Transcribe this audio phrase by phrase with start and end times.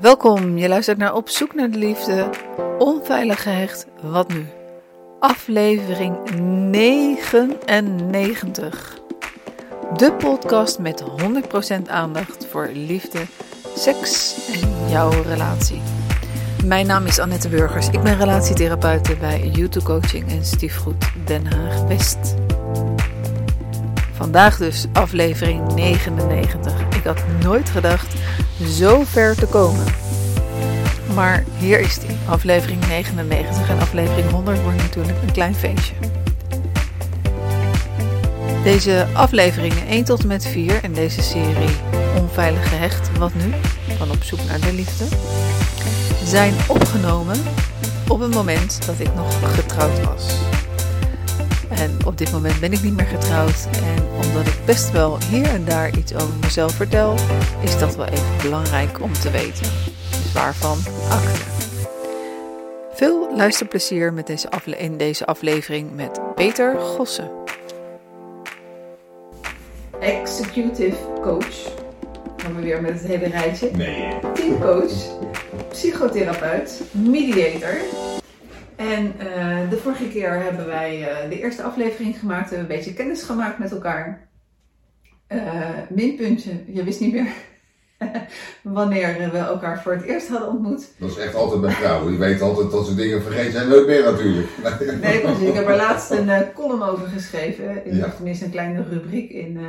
[0.00, 2.30] Welkom, je luistert naar Op zoek naar de liefde,
[2.78, 4.46] onveilig gehecht, wat nu?
[5.18, 6.30] Aflevering
[6.70, 8.98] 99.
[9.96, 11.06] De podcast met 100%
[11.86, 13.18] aandacht voor liefde,
[13.76, 15.80] seks en jouw relatie.
[16.64, 21.82] Mijn naam is Annette Burgers, ik ben relatietherapeute bij YouTube Coaching en Stiefgoed Den Haag
[21.82, 22.34] West.
[24.12, 26.72] Vandaag dus aflevering 99.
[26.96, 28.19] Ik had nooit gedacht
[28.68, 29.84] zo ver te komen.
[31.14, 35.94] Maar hier is die, aflevering 99 en aflevering 100 wordt natuurlijk een klein feestje.
[38.64, 41.76] Deze afleveringen 1 tot en met 4 in deze serie
[42.16, 43.54] Onveilig gehecht, wat nu?
[43.96, 45.04] Van op zoek naar de liefde,
[46.24, 47.36] zijn opgenomen
[48.08, 50.49] op een moment dat ik nog getrouwd was.
[51.80, 53.68] En op dit moment ben ik niet meer getrouwd.
[53.72, 57.14] En omdat ik best wel hier en daar iets over mezelf vertel,
[57.62, 59.66] is dat wel even belangrijk om te weten.
[60.10, 61.40] Dus waarvan acte.
[62.94, 67.30] Veel luisterplezier met deze afle in deze aflevering met Peter Gossen.
[70.00, 71.72] Executive coach.
[72.36, 73.70] Gaan we weer met het hele rijtje.
[73.70, 74.18] Nee.
[74.34, 74.92] Teamcoach,
[75.70, 77.74] psychotherapeut, mediator.
[78.80, 82.50] En uh, de vorige keer hebben wij uh, de eerste aflevering gemaakt.
[82.50, 84.28] We hebben een beetje kennis gemaakt met elkaar.
[85.28, 87.32] Uh, minpuntje, je wist niet meer
[88.62, 90.88] wanneer we elkaar voor het eerst hadden ontmoet.
[90.98, 92.10] Dat is echt altijd bij vrouwen.
[92.10, 93.68] Die weten altijd dat ze dingen vergeten zijn.
[93.68, 94.48] Nooit meer natuurlijk.
[95.02, 95.48] nee, precies.
[95.48, 97.86] Ik heb er laatst een column over geschreven.
[97.86, 98.08] Ik ja.
[98.08, 99.60] tenminste een kleine rubriek in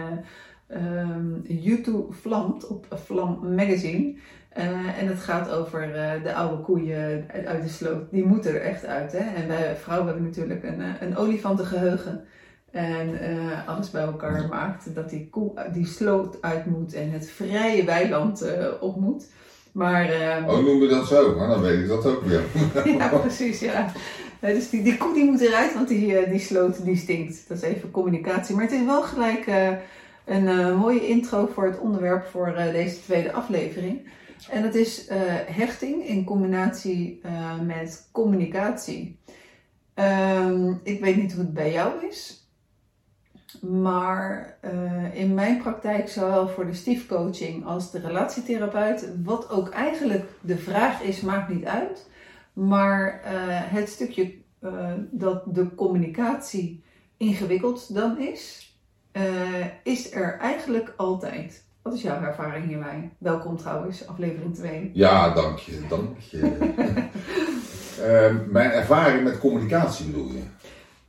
[0.74, 4.16] um, YouTube Vlamt op Vlam Magazine.
[4.58, 8.12] Uh, en het gaat over uh, de oude koeien uit de sloot.
[8.12, 9.12] Die moeten er echt uit.
[9.12, 9.42] Hè?
[9.42, 12.24] En wij vrouwen hebben natuurlijk een, een olifantengeheugen.
[12.72, 17.30] En uh, alles bij elkaar maakt dat die koe die sloot uit moet en het
[17.30, 18.46] vrije weiland
[18.80, 19.26] op moet.
[19.72, 20.10] Maar,
[20.48, 21.36] oh, noemen we dat zo?
[21.36, 22.44] Maar dan weet ik dat ook weer.
[22.98, 23.92] ja, precies, ja.
[24.40, 27.48] dus die, die koe die moet eruit, want die, die sloot die stinkt.
[27.48, 28.56] Dat is even communicatie.
[28.56, 29.48] Maar het is wel gelijk
[30.26, 34.02] een mooie intro voor het onderwerp voor deze tweede aflevering.
[34.50, 39.20] En dat is uh, hechting in combinatie uh, met communicatie.
[39.96, 42.50] Um, ik weet niet hoe het bij jou is,
[43.62, 50.30] maar uh, in mijn praktijk, zowel voor de stiefcoaching als de relatietherapeut, wat ook eigenlijk
[50.42, 52.10] de vraag is, maakt niet uit.
[52.54, 53.22] Maar
[53.70, 54.34] het stukje
[55.12, 56.84] dat de communicatie
[57.18, 58.76] ingewikkeld dan is,
[59.84, 61.64] is er eigenlijk altijd.
[61.82, 63.12] Wat is jouw ervaring hierbij?
[63.18, 64.92] Welkom trouwens, aflevering 2.
[64.94, 66.38] Ja, dank je, dank je.
[68.00, 70.44] uh, mijn ervaring met communicatie bedoel je?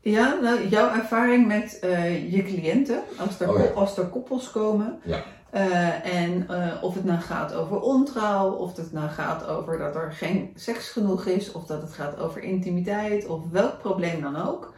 [0.01, 3.65] Ja, nou, jouw ervaring met uh, je cliënten, als er, oh, ja.
[3.65, 4.99] als er koppels komen.
[5.05, 5.23] Ja.
[5.55, 9.95] Uh, en uh, of het nou gaat over ontrouw, of het nou gaat over dat
[9.95, 14.37] er geen seks genoeg is, of dat het gaat over intimiteit, of welk probleem dan
[14.37, 14.75] ook.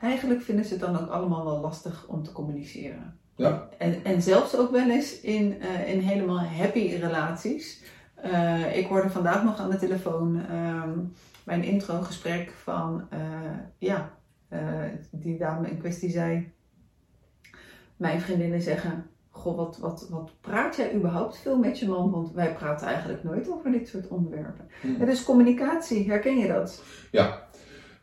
[0.00, 3.22] eigenlijk vinden ze het dan ook allemaal wel lastig om te communiceren.
[3.36, 3.68] Ja.
[3.78, 7.82] En, en zelfs ook wel eens in, uh, in helemaal happy relaties.
[8.24, 11.12] Uh, ik hoorde vandaag nog aan de telefoon um,
[11.44, 13.18] bij een introgesprek van, uh,
[13.78, 14.10] ja,
[15.10, 16.52] die dame in kwestie zei,
[17.96, 22.10] mijn vriendinnen zeggen, goh, wat, wat, wat praat jij überhaupt veel met je man?
[22.10, 24.68] Want wij praten eigenlijk nooit over dit soort onderwerpen.
[24.82, 24.96] Mm.
[24.98, 26.82] Ja, dus communicatie, herken je dat?
[27.10, 27.43] Ja,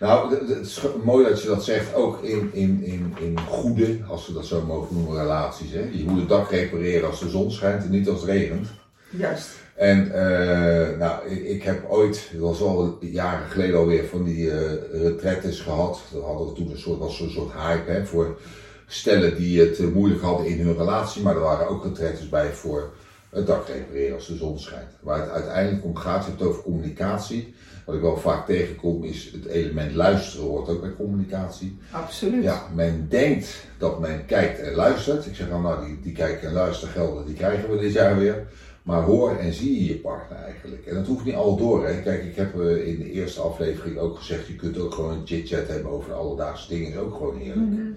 [0.01, 4.28] nou, het is mooi dat je dat zegt, ook in, in, in, in goede, als
[4.28, 5.72] we dat zo mogen noemen, relaties.
[5.72, 5.89] Hè?
[5.91, 8.67] Je moet het dak repareren als de zon schijnt en niet als het regent.
[9.09, 9.50] Juist.
[9.75, 14.45] En uh, nou, ik, ik, heb ooit, dat was al jaren geleden alweer, van die
[14.45, 14.53] uh,
[14.91, 16.01] retretes gehad.
[16.13, 18.40] Dat hadden we toen een soort, was een soort hype hè, voor
[18.88, 21.22] stellen die het uh, moeilijk hadden in hun relatie.
[21.22, 22.91] Maar er waren ook retretes bij voor
[23.31, 24.91] het dak repareren als de zon schijnt.
[25.01, 27.53] Waar het uiteindelijk om gaat, je hebt het over communicatie.
[27.85, 31.77] Wat ik wel vaak tegenkom is het element luisteren hoort ook bij communicatie.
[31.91, 32.43] Absoluut.
[32.43, 35.25] Ja, men denkt dat men kijkt en luistert.
[35.25, 38.17] Ik zeg dan, nou die, die kijken en luisteren gelden, die krijgen we dit jaar
[38.17, 38.47] weer.
[38.83, 40.85] Maar hoor en zie je je partner eigenlijk.
[40.85, 41.87] En dat hoeft niet al door.
[41.87, 42.01] Hè.
[42.01, 45.27] Kijk, ik heb eh, in de eerste aflevering ook gezegd, je kunt ook gewoon een
[45.27, 46.91] chit-chat hebben over alledaagse dingen.
[46.91, 47.67] is ook gewoon heerlijk.
[47.67, 47.95] Mm -hmm.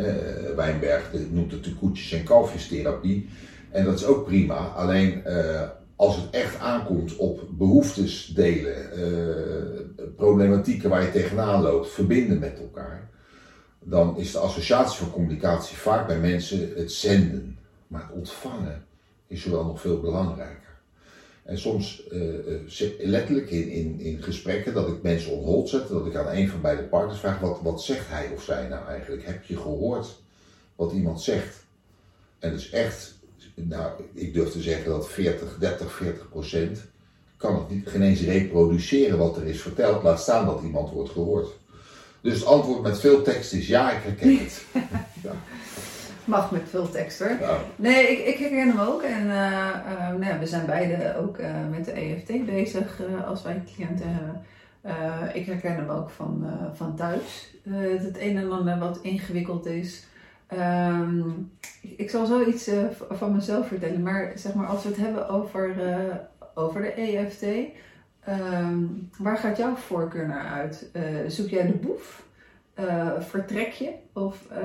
[0.00, 3.28] uh, Wijnberg noemt het de koetjes- en kalfjestherapie.
[3.70, 4.56] En dat is ook prima.
[4.56, 5.62] Alleen uh,
[5.96, 12.58] als het echt aankomt op behoeftes delen, uh, problematieken waar je tegenaan loopt, verbinden met
[12.58, 13.10] elkaar,
[13.80, 17.58] dan is de associatie van communicatie vaak bij mensen het zenden.
[17.86, 18.84] Maar het ontvangen
[19.26, 20.68] is wel nog veel belangrijker.
[21.44, 22.34] En soms uh,
[22.98, 26.48] letterlijk in, in, in gesprekken dat ik mensen on hold zet, dat ik aan een
[26.48, 29.26] van beide partners vraag, wat, wat zegt hij of zij nou eigenlijk?
[29.26, 30.22] Heb je gehoord
[30.76, 31.64] wat iemand zegt?
[32.38, 33.17] En dus echt
[33.66, 36.84] nou, ik durf te zeggen dat 40, 30, 40 procent
[37.36, 41.10] kan het niet, geen eens reproduceren wat er is verteld, laat staan dat iemand wordt
[41.10, 41.48] gehoord.
[42.20, 44.64] Dus het antwoord met veel tekst is ja, ik herken het.
[45.24, 45.32] ja.
[46.24, 47.36] Mag met veel tekst hoor.
[47.76, 49.02] Nee, ik, ik herken hem ook.
[49.02, 53.42] En eh, eh, nou ja, we zijn beide ook eh, met de EFT bezig als
[53.42, 54.42] wij cliënten hebben.
[55.32, 57.54] Ik herken hem ook van, van thuis.
[57.68, 60.06] Het een en ander wat ingewikkeld is.
[60.48, 61.22] Ehm,
[61.96, 64.02] ik, zal zoiets eh, v- van mezelf vertellen.
[64.02, 66.14] Maar zeg maar, als we het hebben over, eh,
[66.54, 67.42] over de EFT.
[68.24, 68.78] ehm,
[69.18, 70.88] waar gaat jouw voorkeur naar uit?
[70.92, 72.22] Eh, zoek jij de boef?
[72.74, 73.90] Eh, vertrek je?
[74.12, 74.64] Of eh,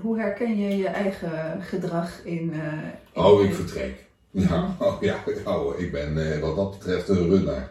[0.00, 2.52] hoe herken je je eigen gedrag in.
[2.52, 2.72] eh,
[3.12, 4.06] in- oh, ik vertrek.
[4.30, 7.70] Ja, oh, ja oh, ik ben eh, wat dat betreft een runner.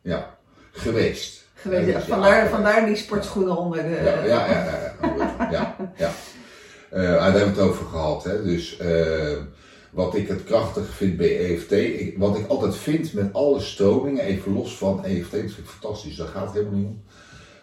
[0.00, 0.36] Ja,
[0.72, 1.47] geweest.
[1.58, 2.06] Geweest?
[2.08, 4.00] Ja, vandaar, die sportschoenen onder de.
[4.04, 6.10] Ja, ja, ja, ja, ja, ja.
[6.90, 8.24] Eh, daar hebben we het over gehad.
[8.24, 8.42] Hè.
[8.44, 9.36] Dus eh,
[9.90, 14.24] wat ik het krachtig vind bij EFT, ik, wat ik altijd vind met alle stromingen,
[14.24, 17.02] even los van EFT, dat vind ik fantastisch, daar gaat het helemaal niet om.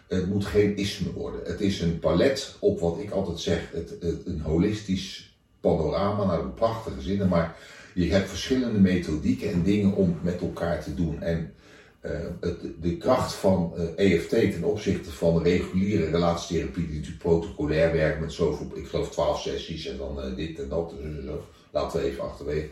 [0.08, 1.40] Het moet geen isme worden.
[1.44, 6.42] Het is een palet op wat ik altijd zeg, het, het- een holistisch panorama, nou
[6.42, 7.56] een prachtige zinnen, maar
[7.94, 11.22] je hebt verschillende methodieken en dingen om met elkaar te doen.
[11.22, 11.54] En
[12.40, 18.20] het, de kracht van eh, EFT ten opzichte van reguliere relatietherapie, die natuurlijk protocolair werkt
[18.20, 20.94] met zoveel, ik geloof 12 sessies en dan eh, dit en dat
[21.70, 22.68] laten we even achterwege.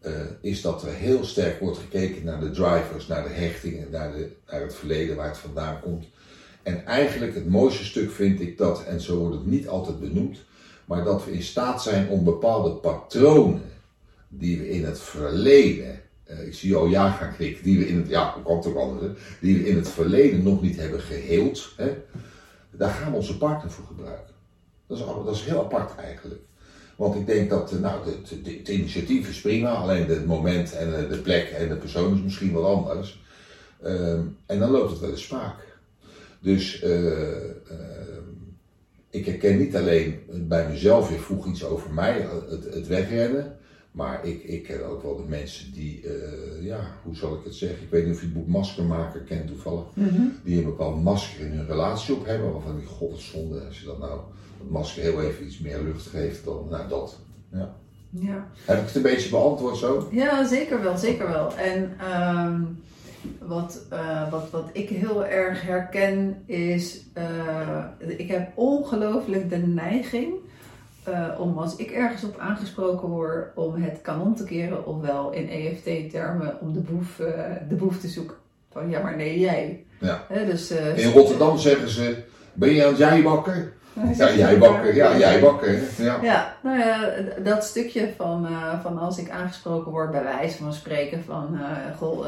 [0.00, 4.12] eh, is dat er heel sterk wordt gekeken naar de drivers, naar de hechtingen, naar,
[4.12, 6.06] de, naar het verleden waar het vandaan komt.
[6.62, 10.38] En eigenlijk het mooiste stuk vind ik dat, en zo wordt het niet altijd benoemd,
[10.84, 13.62] maar dat we in staat zijn om bepaalde patronen
[14.28, 15.98] die we in het verleden, eh,
[16.46, 18.62] ik zie jou ja gaan klikken, die we in het, ja, ook
[19.40, 21.92] die we in het verleden nog niet hebben geheeld, hè?
[22.70, 24.34] daar gaan we onze partner voor gebruiken.
[24.86, 26.40] Dat is, al- dat is heel apart eigenlijk.
[26.96, 30.96] Want ik denk dat, eh, nou, het, het initiatief is prima, alleen het moment en
[30.98, 33.22] eh, de plek en de persoon is misschien wat anders.
[33.82, 35.56] Ehm, en dan loopt het wel eens spaak.
[36.40, 38.30] Dus eh, ehm,
[39.10, 43.56] ik herken niet alleen bij mezelf, je vroeg iets over mij, het, het wegrennen.
[43.92, 47.54] Maar ik, ik ken ook wel de mensen die, eh, ja, hoe zal ik het
[47.54, 47.82] zeggen?
[47.82, 49.84] Ik weet niet of je het boek Maskermaker kent toevallig.
[49.94, 50.22] Mhm.
[50.44, 52.52] Die een bepaald masker in hun relatie op hebben.
[52.52, 53.64] Waarvan die, god, het zonde.
[53.64, 54.20] Als je dat nou,
[54.58, 57.18] dat masker heel even iets meer lucht geeft dan, nou dat.
[57.52, 57.74] Ja.
[58.10, 58.46] Ja.
[58.64, 60.08] Heb ik het een beetje beantwoord zo?
[60.10, 61.56] Ja, zeker wel, zeker wel.
[61.56, 62.62] En ehm,
[63.38, 70.34] wat, eh, wat, wat ik heel erg herken is, eh, ik heb ongelooflijk de neiging
[71.04, 75.48] eh, om als ik ergens op aangesproken word om het kanon te keren, ofwel in
[75.48, 77.34] EFT-termen om de boef, eh,
[77.68, 78.36] de boef te zoeken.
[78.72, 79.84] Van ja, maar nee, jij.
[79.98, 80.22] Ja.
[80.46, 82.16] Dus, eh, In Rotterdam zeggen ze,
[82.52, 83.72] ben je aan het jijbakken?
[84.16, 85.78] Ja, jijbakken, ja, jijbakken.
[85.78, 86.04] hè?
[86.04, 86.18] Ja.
[86.22, 87.10] Ja, nou ja,
[87.42, 88.48] dat stukje van,
[88.82, 91.58] van als ik aangesproken word bij wijze van spreken van,
[91.98, 92.26] goh,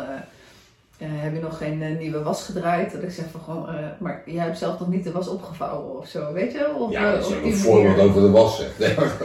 [0.99, 2.93] heb je nog geen eh, nieuwe was gedraaid?
[2.93, 5.99] Dat ik zeg van, goh, eh, maar jij hebt zelf nog niet de was opgevouwen
[5.99, 6.75] of zo, weet je?
[6.75, 8.57] Of, Ja, eh, dat is een voorbeeld over de was.
[8.57, 8.79] Zeg.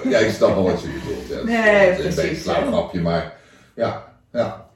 [0.04, 1.27] Nee, ja, ik snap wel wat je bedoelt.
[1.27, 3.38] Ja, Nee, dat is een beetje een grapje, maar
[3.75, 4.69] ja, ja.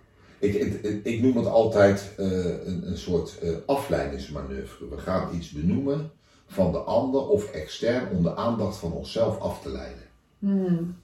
[0.44, 4.90] Ik, ik, ik noem het altijd eh, een, een soort eh, afleidingsmanoeuvre.
[4.90, 6.12] We gaan iets benoemen
[6.48, 10.04] van de ander of extern om de aandacht van onszelf af te leiden.
[10.40, 10.96] Hmm.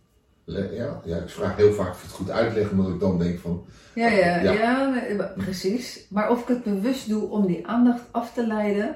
[0.51, 3.39] Ja, ja, ik vraag heel vaak of ik het goed uitleg, omdat ik dan denk
[3.39, 3.65] van,
[3.95, 4.51] Ja, ja, Ja.
[4.51, 4.89] ja.
[5.17, 6.05] maar- precies.
[6.09, 8.95] Maar of ik het bewust doe om die aandacht af te leiden,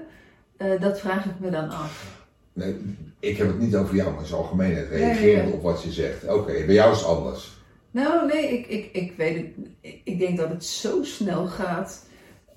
[0.57, 2.22] eh, dat vraag ik me dan af.
[2.53, 2.75] nee,
[3.19, 4.88] ik heb het niet over jou, maar in ja, ja.
[4.89, 6.27] reagerend op wat je zegt.
[6.27, 7.62] Oké, bij jou is het anders.
[7.91, 9.67] Nou, nee, ik, ik, ik weet het.
[10.03, 12.05] Ik, denk dat het zo snel gaat.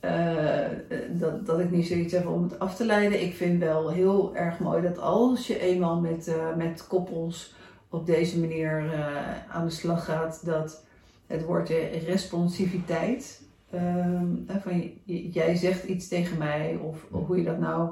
[0.00, 0.70] eh, eh,
[1.10, 3.22] dat, dat ik niet zoiets heb om het af te leiden.
[3.22, 7.54] Ik vind wel heel erg mooi dat als je eenmaal met, eh, met koppels
[7.96, 10.84] op deze manier eh, aan de slag gaat, dat
[11.26, 13.44] het woordje responsiviteit.
[13.70, 14.90] ehm, hè, van,
[15.30, 17.90] jij zegt iets tegen mij, of, hoe je dat nou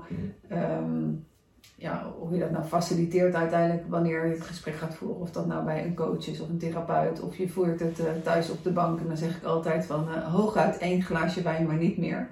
[0.48, 1.10] ehm,
[1.76, 5.20] ja, hoe je dat nou faciliteert uiteindelijk wanneer je het gesprek gaat voeren.
[5.20, 7.20] Of dat nou bij een coach is of een therapeut.
[7.20, 9.00] Of je voert het eh, thuis op de bank.
[9.00, 12.28] En dan zeg ik altijd van eh, hooguit één glaasje wijn, maar niet meer.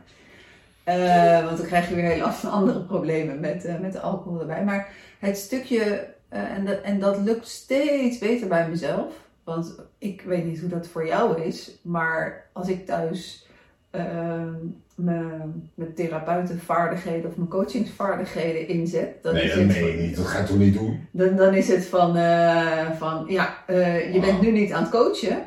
[0.85, 4.64] Eh, want dan krijg je weer heel andere problemen met, eh, met de alcohol erbij.
[4.64, 4.88] Maar
[5.19, 9.12] het stukje, eh, en, dat, en dat lukt steeds beter bij mezelf.
[9.45, 11.79] Want ik weet niet hoe dat voor jou is.
[11.83, 13.47] Maar als ik thuis
[13.91, 14.55] ehm,
[14.95, 19.23] mijn, mijn therapeutenvaardigheden of mijn coachingsvaardigheden inzet.
[19.23, 20.17] Dan nee, is dat het meen je niet.
[20.17, 21.07] Dat ga je toch niet doen?
[21.11, 24.91] dan, dan is het van, eh, van ja, eh, je bent nu niet aan het
[24.91, 25.39] coachen.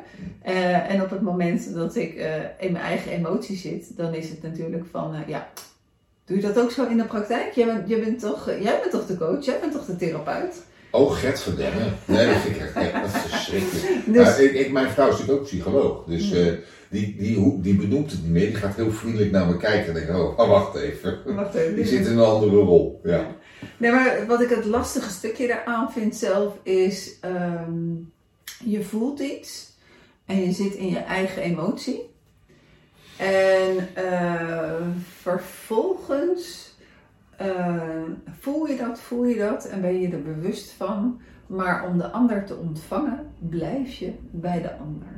[0.88, 2.14] En op het moment dat ik
[2.58, 5.48] in mijn eigen emotie zit, dan is het natuurlijk van, ja,
[6.24, 7.52] doe je dat ook zo in de praktijk?
[7.52, 10.64] Jij bent, jij bent, toch, jij bent toch de coach, jij bent toch de therapeut?
[10.96, 11.96] Oh, Gert verdemmen.
[12.04, 14.04] Nee, dat vind ik echt, dat is verschrikkelijk.
[14.14, 16.04] Dus- Ja, ik, ik, mijn vrouw is natuurlijk ook psycholoog.
[16.04, 16.52] Dus eh,
[16.90, 18.46] die, die, die benoemt het niet meer.
[18.46, 21.34] Die gaat heel vriendelijk naar me kijken en denkt, oh, oh, wacht even.
[21.34, 21.74] Wacht even.
[21.76, 23.00] Die zit in een andere rol.
[23.04, 23.26] Ja.
[23.76, 27.94] Nee, maar wat ik het lastige stukje daaraan vind zelf is, ehm,
[28.64, 29.72] je voelt iets
[30.26, 32.14] en je zit in je eigen emotie.
[33.16, 34.72] En eh,
[35.20, 36.65] vervolgens
[37.36, 38.02] eh,
[38.40, 41.20] voel je dat, voel je dat en ben je er bewust van.
[41.46, 45.08] Maar om de ander te ontvangen, blijf je bij de ander.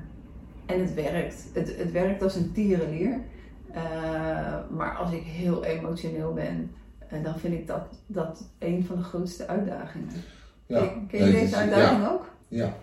[0.67, 1.45] En het werkt.
[1.53, 3.21] Het, het werkt als een tierenlier.
[3.73, 3.83] Eh,
[4.71, 6.71] maar als ik heel emotioneel ben,
[7.09, 10.09] en dan vind ik dat, dat een van de grootste uitdagingen.
[10.67, 10.79] Ja.
[10.79, 12.11] Ken, ken je deze uitdaging ja.
[12.11, 12.29] ook?
[12.49, 12.75] Ja.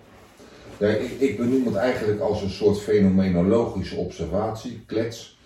[0.77, 5.39] Ja, ik, ik benoem het eigenlijk als een soort fenomenologische observatie, klets.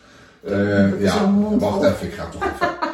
[0.43, 2.67] Eh, is ja, wacht even, ik ga toch even.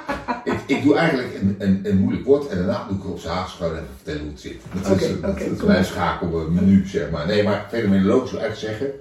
[0.68, 3.54] ik, doe eigenlijk een, een, een moeilijk woord en daarna doe ik op zijn Haags
[3.54, 4.62] gewoon even vertellen hoe het zit.
[4.74, 5.86] Dat Oké, is, maar.
[5.86, 7.28] schakelmenu, zeg maar.
[7.28, 8.92] Nee, maar fenomenologisch wil echt zeggen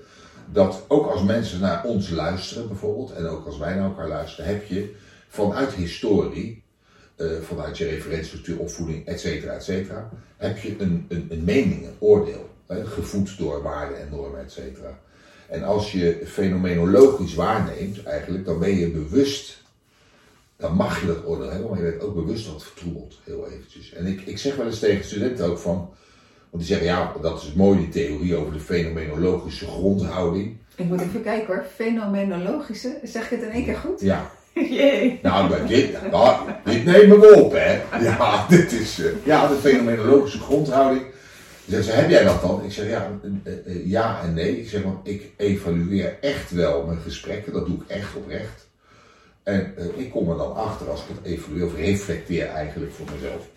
[0.52, 4.50] dat ook als mensen naar ons luisteren bijvoorbeeld, en ook als wij naar elkaar luisteren,
[4.50, 4.94] heb je
[5.28, 6.62] vanuit historie,
[7.16, 11.86] eh, vanuit je referentiestructuur, opvoeding, et cetera, et cetera, heb je een, een, een mening,
[11.86, 14.98] een oordeel, hè, gevoed door waarden en normen, et cetera.
[15.48, 19.62] En als je fenomenologisch waarneemt, eigenlijk, dan ben je bewust,
[20.64, 23.48] dan mag je dat oordeel hebben, maar je bent ook bewust dat het vertroebelt, heel
[23.48, 23.92] eventjes.
[23.92, 25.76] En ik, ik zeg wel eens tegen studenten ook van,
[26.50, 30.56] want die zeggen, ja, dat is mooi, die theorie over de fenomenologische grondhouding.
[30.76, 31.64] Ik moet even kijken hoor.
[31.74, 32.98] Fenomenologische.
[33.02, 34.00] Zeg ik het in één keer goed?
[34.00, 34.30] Ja,
[34.78, 35.18] Jee.
[35.22, 37.98] nou, maar dit, nou, dit nemen we op, hè.
[38.00, 41.02] Ja, dit is, eh, ja, de fenomenologische grondhouding.
[41.68, 42.64] Ze zeggen, heb jij dat dan?
[42.64, 43.10] Ik zeg, ja,
[43.44, 44.60] eh, eh, ja en nee.
[44.60, 48.64] Ik zeg, want ik evalueer echt wel mijn gesprekken, dat doe ik echt oprecht.
[49.44, 53.06] En eh, ik kom er dan achter als ik het evalueer of reflecteer eigenlijk voor
[53.14, 53.48] mezelf.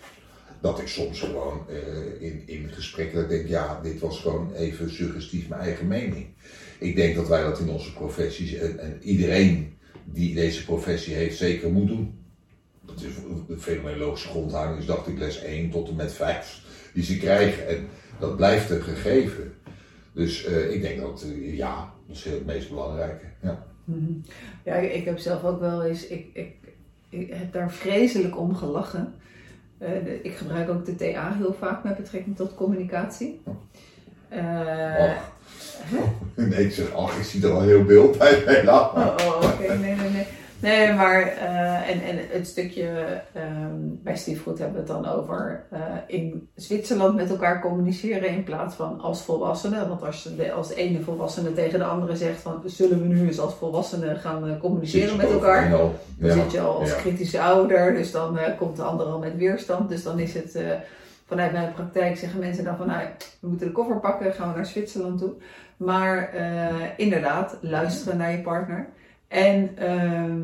[0.60, 5.48] Dat ik soms gewoon eh, in, in gesprekken denk, ja, dit was gewoon even suggestief
[5.48, 6.26] mijn eigen mening.
[6.78, 11.36] Ik denk dat wij dat in onze professies en, en iedereen die deze professie heeft
[11.36, 12.18] zeker moet doen.
[12.86, 13.14] Dat is
[13.46, 16.60] de fenomenologische grondhouding is, dacht ik, les 1 tot en met 5
[16.94, 17.68] die ze krijgen.
[17.68, 17.88] En
[18.20, 19.54] dat blijft een gegeven.
[20.12, 23.24] Dus eh, ik denk dat, ja, dat is het meest belangrijke.
[23.42, 23.66] Ja.
[24.64, 26.54] Ja, ik heb zelf ook wel eens, ik, ik,
[27.08, 29.14] ik heb daar vreselijk om gelachen.
[29.78, 33.40] Eh, de- ik gebruik ook de TA heel vaak met betrekking tot communicatie.
[35.08, 35.36] Ach.
[36.34, 38.44] Nee, ik zeg, ach, ik zie er al heel beeld bij.
[38.96, 39.74] Oh, oh, oké.
[39.74, 40.26] Nee, nee, nee.
[40.60, 42.88] Nee, maar eh, en, en het stukje
[43.32, 48.44] ehm, bij Stiefgoed hebben we het dan over eh, in Zwitserland met elkaar communiceren in
[48.44, 49.88] plaats van als volwassenen.
[49.88, 53.26] Want als de, als de ene volwassene tegen de andere zegt van zullen we nu
[53.26, 55.74] eens als volwassenen gaan eh, communiceren met elkaar.
[55.74, 56.96] Al, Dan zit je al als ja.
[56.96, 59.88] kritische ouder, dus dan komt de ander al met weerstand.
[59.88, 60.58] Dus dan is het
[61.26, 63.02] vanuit mijn praktijk zeggen mensen dan van nou,
[63.40, 65.32] we moeten de koffer pakken, gaan we naar Zwitserland toe.
[65.76, 66.30] Maar
[66.96, 68.88] inderdaad, luisteren naar je partner.
[69.28, 70.42] En ehm,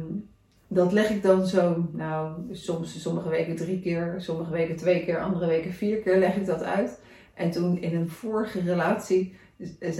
[0.69, 5.21] dat leg ik dan zo, nou, soms sommige weken drie keer, sommige weken twee keer,
[5.21, 7.01] andere weken vier keer leg ik dat uit.
[7.35, 9.37] En toen in een vorige relatie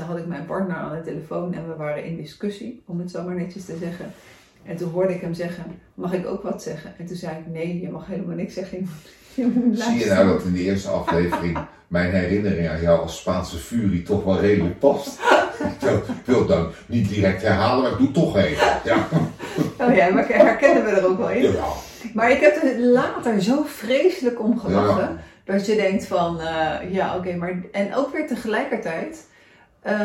[0.07, 3.25] had ik mijn partner aan de telefoon en we waren in discussie, om het zo
[3.25, 4.13] maar netjes te zeggen.
[4.63, 5.65] En toen hoorde ik hem zeggen,
[5.95, 6.93] mag ik ook wat zeggen?
[6.99, 8.89] En toen zei ik, nee, je mag helemaal niks zeggen.
[9.85, 14.03] Zie je nou dat in de eerste aflevering mijn herinnering aan jou als Spaanse furie
[14.03, 15.19] toch wel redelijk past?
[15.89, 18.67] Ik wil het dan niet direct herhalen, maar ik doe het toch even.
[18.85, 19.09] Ja.
[19.79, 21.53] Oh ja, maar herkennen we er ook wel in.
[21.53, 21.65] Ja.
[22.15, 25.03] Maar ik heb er later zo vreselijk om gelachen.
[25.03, 25.17] Ja.
[25.45, 27.63] Dat je denkt van, eh, ja oké, maar...
[27.73, 29.27] En ook weer tegelijkertijd
[29.81, 29.97] eh,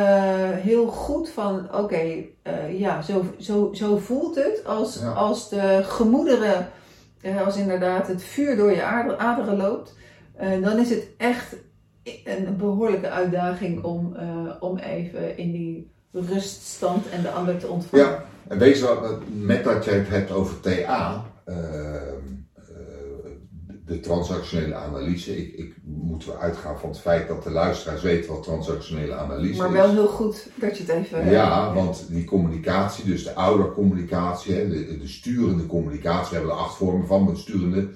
[0.56, 2.02] heel goed van, oké,
[2.42, 5.10] eh, ja, zo, zo, zo voelt het als, Ja.
[5.12, 6.70] als de gemoederen,
[7.22, 9.98] eh, als inderdaad het vuur door je ader- aderen loopt.
[10.36, 11.56] eh, dan is het echt
[12.24, 18.06] een behoorlijke uitdaging om, eh, om even in die ruststand en de ander te ontvangen.
[18.06, 22.02] Ja, en weet je wat, met dat jij het hebt over TA, ehm, eh,
[23.90, 28.32] de transactionele analyse, ik, ik moet we uitgaan van het feit dat de luisteraars weten
[28.32, 29.74] wat transactionele analyse Maar is.
[29.74, 31.30] wel heel goed dat je het even...
[31.30, 36.76] Ja, want die communicatie, dus de oudercommunicatie, de, de sturende communicatie, we hebben er acht
[36.76, 37.90] vormen van, maar de sturende,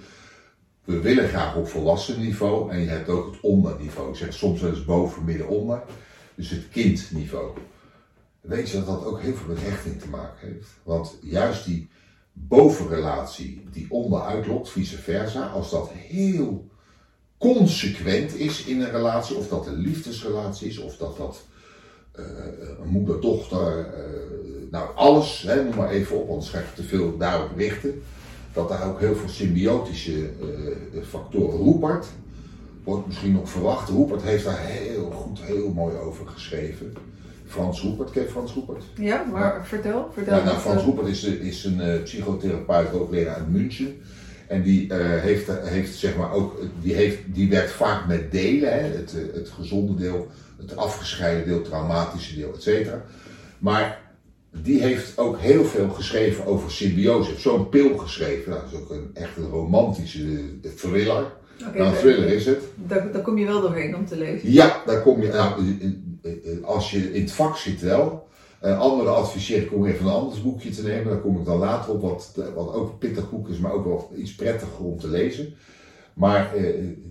[0.83, 4.09] we willen graag op volwassen niveau en je hebt ook het onderniveau.
[4.09, 5.83] Ik zeg soms wel eens boven, midden, onder,
[6.35, 7.51] dus het kindniveau.
[8.41, 10.69] Weet je dat dat ook heel veel met hechting te maken heeft?
[10.83, 11.89] Want juist die
[12.33, 16.71] bovenrelatie die onder uitlokt, vice versa, als dat heel
[17.37, 21.43] consequent is in een relatie, of dat een liefdesrelatie is, of dat dat
[22.11, 22.25] eh,
[22.83, 27.17] een moeder, dochter, eh, nou alles, hè, noem maar even op, anders ga te veel
[27.17, 28.01] daarop richten.
[28.53, 30.29] Dat daar ook heel veel symbiotische
[30.93, 32.07] eh, factoren roepert.
[32.83, 33.89] wordt misschien nog verwacht.
[33.89, 36.93] Roepert heeft daar heel goed, heel mooi over geschreven.
[37.53, 38.83] Frans Roepert, ken Frans Roepert?
[38.95, 40.09] Ja, maar vertel.
[40.13, 43.97] vertel Ja, nou, Frans eh, Roepert is, is een eh, psychotherapeut, hoogleraar uit München.
[44.47, 48.73] En die, eh, heeft, heeft, zeg maar ook, die, heeft, die werkt vaak met delen,
[48.73, 48.79] hè?
[48.79, 53.03] Het, eh, het gezonde deel, het afgescheiden deel, het traumatische deel, et cetera.
[53.59, 54.01] Maar
[54.61, 57.29] die heeft ook heel veel geschreven over symbiose.
[57.29, 61.25] Heeft zo'n pil geschreven, nou, dat is ook een, echt een romantische eh, thriller.
[61.59, 62.63] Nou, een thriller is het.
[62.75, 64.51] Daar, daar kom je wel doorheen om te lezen.
[64.51, 65.91] Ja, daar kom je, nou, eh, eh, eh,
[66.63, 68.27] als je in het vak zit wel.
[68.63, 71.11] Uh, anderen adviseer ik om even een ander boekje te nemen.
[71.11, 74.11] Daar kom ik dan later op, wat, wat ook pittig boek is, maar ook wel
[74.15, 75.53] iets prettiger om te lezen.
[76.13, 76.63] Maar eh,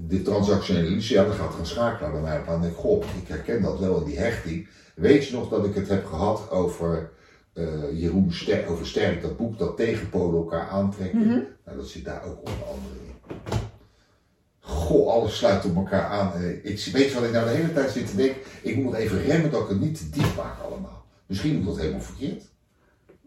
[0.09, 2.47] de transactionele analyse, ja, dat gaat gaan schakelen bij mij op.
[2.47, 4.69] Dan denk ik, goh, ik herken dat wel in die hechting.
[4.95, 7.11] Weet je nog dat ik het heb gehad over
[7.53, 11.21] eh, Jeroen Sterk, over Sterk, dat boek dat tegenpolen elkaar aantrekken?
[11.21, 11.41] Mhm.
[11.65, 13.62] Nou, dat zit daar ook onder andere in.
[14.93, 16.33] Goh, alles sluit op elkaar aan.
[16.35, 18.37] Eh, Ik, weet je wat ik nou de hele tijd zit te denken?
[18.63, 21.05] Ik moet even remmen dat ik het niet te diep maak allemaal.
[21.27, 22.43] Misschien ik dat helemaal verkeerd.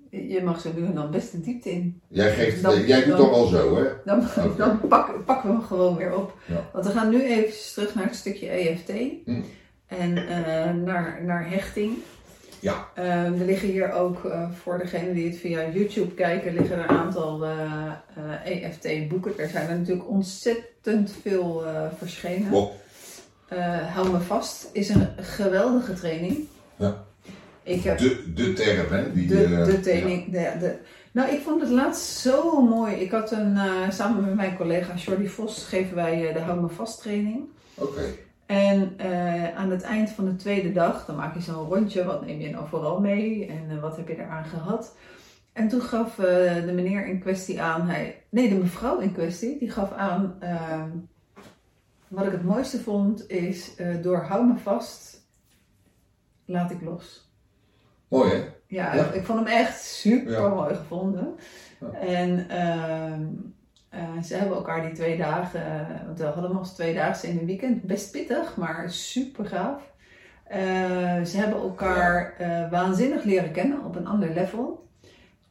[0.09, 2.01] Je mag zo nu en dan best de diepte in.
[2.07, 3.83] Jij, geeft, Dan- eh, jij doet dan wel zo, hè?
[4.05, 6.37] Dan, dan pak- pakken we hem gewoon weer op.
[6.45, 6.69] Ja.
[6.73, 8.89] Want we gaan nu even terug naar het stukje EFT.
[9.25, 9.41] Hm.
[9.87, 11.93] En eh, naar, naar hechting.
[12.65, 12.89] Ja.
[12.95, 16.89] Eh, er liggen hier ook, eh, voor degenen die het via YouTube kijken, liggen er
[16.89, 17.45] een aantal
[18.43, 19.39] EFT-boeken.
[19.39, 22.69] Er zijn er natuurlijk ontzettend veel eh, verschenen.
[23.47, 26.37] Eh, hou me vast, is een geweldige training.
[26.75, 27.03] Ja.
[27.63, 29.13] Ik heb De, de term, hè?
[29.13, 30.31] Die, de, eh, de training.
[30.31, 30.75] De, de,
[31.11, 32.95] nou, ik vond het laatst zo mooi.
[32.95, 36.61] Ik had een, eh, samen met mijn collega Jordi Vos, geven wij eh, de Hou
[36.61, 37.43] me vast training.
[37.73, 38.01] Oké.
[38.45, 42.03] En eh, aan het eind van de tweede dag, dan maak je zo'n rondje.
[42.05, 44.95] Wat neem je nou vooral mee en eh, wat heb je eraan gehad?
[45.53, 46.25] En toen gaf eh,
[46.65, 50.35] de meneer in kwestie aan, hij, nee, de mevrouw in kwestie, die gaf aan.
[50.39, 50.89] ehm,
[52.07, 55.27] wat ik het mooiste vond is, door hou me vast,
[56.45, 57.29] laat ik los.
[58.07, 58.43] Mooi, hè?
[58.67, 59.11] Ja, Ja.
[59.11, 60.47] ik vond hem echt super Ja.
[60.47, 61.35] mooi gevonden.
[61.79, 61.99] Ja.
[61.99, 62.49] En
[63.95, 67.37] eh, ze hebben elkaar die twee dagen, eh, want we hadden hem als tweedaagse in
[67.37, 69.93] een weekend, best pittig, maar super gaaf.
[70.43, 72.33] Eh, ze hebben elkaar
[72.71, 74.83] waanzinnig leren kennen op een ander level.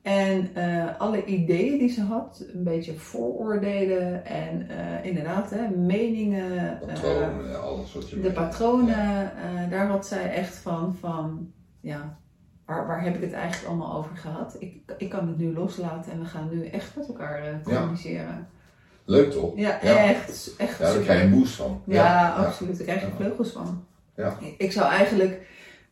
[0.02, 0.50] En
[0.98, 4.68] alle ideeën die ze had, een beetje vooroordelen en
[5.02, 9.32] inderdaad hè, meningen, Patronen, alles wat je de patronen,
[9.70, 12.18] daar had zij echt van, van ja,
[12.66, 14.56] waar, waar heb ik het eigenlijk allemaal over gehad?
[14.58, 18.48] Ik, ik kan het nu loslaten en we gaan nu echt met elkaar eh, communiceren.
[19.04, 19.52] Leuk toch?
[19.56, 21.82] Ja, echt, echt Ja, daar krijg je een boost van.
[21.86, 22.76] Ja, absoluut.
[22.76, 23.84] Daar krijg je vleugels van.
[24.16, 24.36] Ja.
[24.58, 25.46] Ik- zou eigenlijk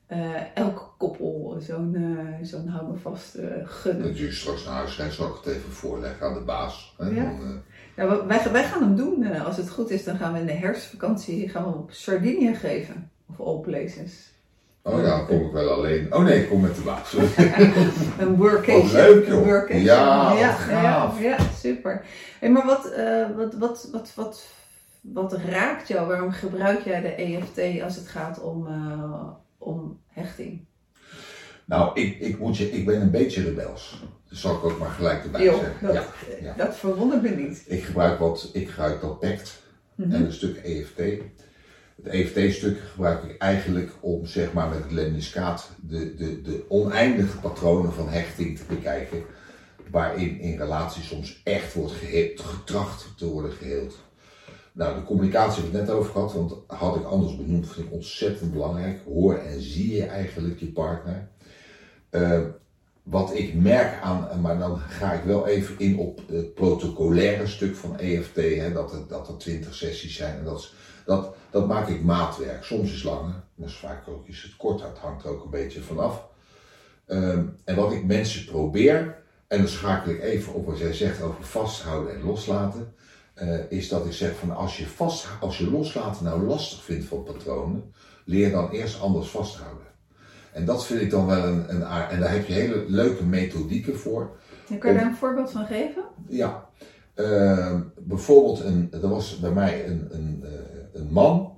[0.06, 4.16] eh elk koppel zo'n eh zo'n hou me vast eh, gunnen.
[4.16, 6.94] Je straks naar huis gaat, zal ik het even voorleggen aan de baas.
[6.98, 7.06] Hè?
[7.08, 7.14] Ja.
[7.24, 7.48] Dan, eh,
[7.96, 9.22] Ja, we- wij, wij gaan hem doen.
[9.24, 12.54] eh, als het goed is, dan gaan we in de herfstvakantie gaan we op Sardinië
[12.54, 13.10] geven.
[13.30, 14.31] Of all places.
[14.82, 16.14] Oh ja, dan kom ik wel alleen.
[16.14, 17.12] Oh nee, ik kom met de baas.
[18.18, 18.82] Een workation.
[18.82, 19.44] Wat leuk, joh.
[19.44, 19.82] Workation.
[19.84, 21.20] Ja, ja, gaaf.
[21.20, 22.04] ja, ja, super.
[22.40, 24.46] Hey, maar wat, eh, wat, wat, wat, wat,
[25.00, 26.06] wat raakt jou?
[26.08, 29.26] Waarom gebruik jij de EFT als het gaat om, eh,
[29.58, 30.64] om hechting?
[31.64, 34.02] nou, ik, ik, moet je, ik ben een beetje rebels.
[34.28, 35.86] Dat zal ik ook maar gelijk erbij Jo, zeggen.
[35.86, 36.04] dat, Ja,
[36.42, 36.54] ja.
[36.56, 37.62] dat verwondert me niet.
[37.66, 39.20] Ik gebruik wat, ik gebruik dat
[39.94, 40.12] Mhm.
[40.12, 41.02] en een stuk EFT.
[41.96, 47.38] Het EFT-stuk gebruik ik eigenlijk om zeg maar met het lemniscaat de, de, de oneindige
[47.38, 49.22] patronen van hechting te bekijken.
[49.90, 51.92] Waarin in relaties soms echt wordt
[52.34, 53.94] getracht te worden geheeld.
[54.72, 57.92] Nou, de communicatie heb het net over gehad, want had ik anders benoemd, vind ik
[57.92, 59.00] ontzettend belangrijk.
[59.04, 61.28] Hoor en zie je eigenlijk je partner.
[62.10, 62.40] Eh,
[63.02, 67.76] wat ik merk aan, maar dan ga ik wel even in op het protocolaire stuk
[67.76, 70.38] van EFT, hè, dat, er, dat er 20 sessies zijn.
[70.38, 72.64] En dat, is- dat, dat maak ik maatwerk.
[72.64, 74.86] Soms is het langer, maar vaak ook is het korter.
[74.86, 76.28] Het hangt er ook een beetje vanaf.
[77.06, 81.22] Ehm, en wat ik mensen probeer, en dan schakel ik even op wat jij zegt
[81.22, 82.94] over vasthouden en loslaten,
[83.34, 87.04] eh, is dat ik zeg van als je, vast, als je loslaten nou lastig vindt
[87.04, 87.92] van patronen,
[88.24, 89.86] leer dan eerst anders vasthouden.
[90.52, 92.10] En dat vind ik dan wel een, een aard.
[92.10, 94.36] En daar heb je hele leuke methodieken voor.
[94.68, 96.04] En Kan je daar een voorbeeld van geven?
[96.28, 96.70] Ja,
[97.14, 100.08] Ehm, bijvoorbeeld, een, er was bij mij een
[101.12, 101.52] man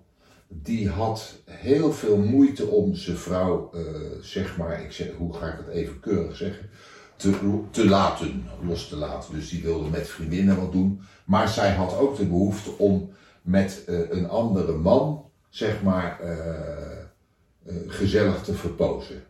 [0.48, 3.80] die had heel veel moeite om zijn vrouw, eh,
[4.20, 6.70] zeg maar, ik zeg, hoe ga ik het even keurig zeggen,
[7.16, 9.34] te, te laten, los te laten.
[9.34, 11.00] Dus die wilde met vriendinnen wat doen.
[11.24, 13.10] Maar zij had ook de behoefte om
[13.42, 19.22] met eh, een andere man, zeg maar, eh, gezellig te verpozen.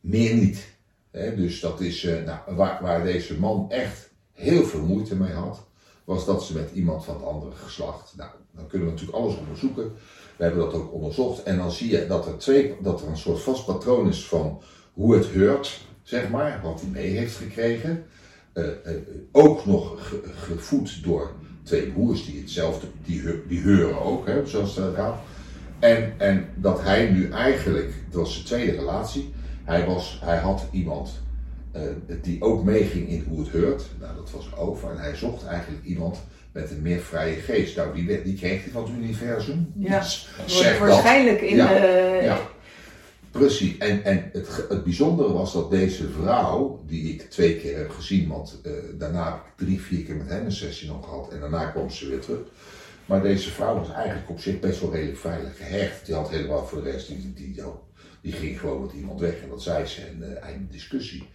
[0.00, 0.78] Meer niet.
[1.12, 5.69] Dus dat is nou, waar, waar deze man echt heel veel moeite mee had,
[6.10, 8.12] was dat ze met iemand van het andere geslacht.
[8.16, 9.92] Nou, dan kunnen we natuurlijk alles onderzoeken.
[10.36, 11.42] We hebben dat ook onderzocht.
[11.42, 14.60] En dan zie je dat er, twee, dat er een soort vast patroon is van
[14.92, 18.04] hoe het heurt, zeg maar, wat hij mee heeft gekregen.
[18.54, 18.92] Uh, uh,
[19.32, 24.74] ook nog ge, gevoed door twee broers die hetzelfde, die, die heuren ook, hè, zoals
[24.74, 25.18] dat gaat.
[25.78, 29.32] En, en dat hij nu eigenlijk, dat was zijn tweede relatie,
[29.64, 31.10] hij, was, hij had iemand
[32.22, 33.84] die ook meeging in hoe het heurt.
[34.00, 34.90] Nou, dat was over.
[34.90, 36.18] En hij zocht eigenlijk iemand
[36.52, 37.76] met een meer vrije geest.
[37.76, 39.72] Nou, die, die kreeg hij van het universum.
[39.78, 40.02] Ja,
[40.46, 42.18] zeg waarschijnlijk in ja, de...
[42.22, 42.40] Ja,
[43.30, 43.78] precies.
[43.78, 48.28] En, en het, het bijzondere was dat deze vrouw, die ik twee keer heb gezien,
[48.28, 51.32] want uh, daarna heb ik drie, vier keer met hem een sessie nog gehad.
[51.32, 52.40] En daarna kwam ze weer terug.
[53.06, 56.06] Maar deze vrouw was eigenlijk op zich best wel redelijk veilig gehecht.
[56.06, 57.62] Die had helemaal voor de rest, die, die, die,
[58.20, 61.28] die ging gewoon met iemand weg en dat zei ze en uh, einde discussie.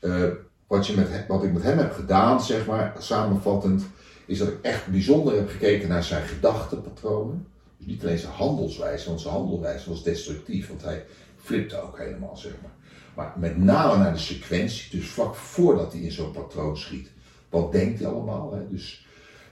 [0.00, 0.28] Uh,
[0.66, 3.82] wat, met, wat ik met hem heb gedaan, zeg maar, samenvattend,
[4.26, 7.46] is dat ik echt bijzonder heb gekeken naar zijn gedachtenpatronen.
[7.76, 11.04] Dus niet alleen zijn handelswijze, want zijn handelwijze was destructief, want hij
[11.36, 12.74] flipte ook helemaal, zeg maar.
[13.14, 17.10] Maar met name naar de sequentie, dus vlak voordat hij in zo'n patroon schiet.
[17.48, 18.52] Wat denkt hij allemaal?
[18.52, 18.68] Hè?
[18.70, 19.06] Dus,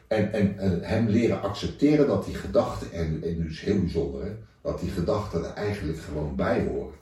[0.07, 4.81] en, en, hem leren accepteren dat die gedachten, en, en nu is heel bijzonder, dat
[4.81, 6.95] die gedachten er eigenlijk gewoon bij horen.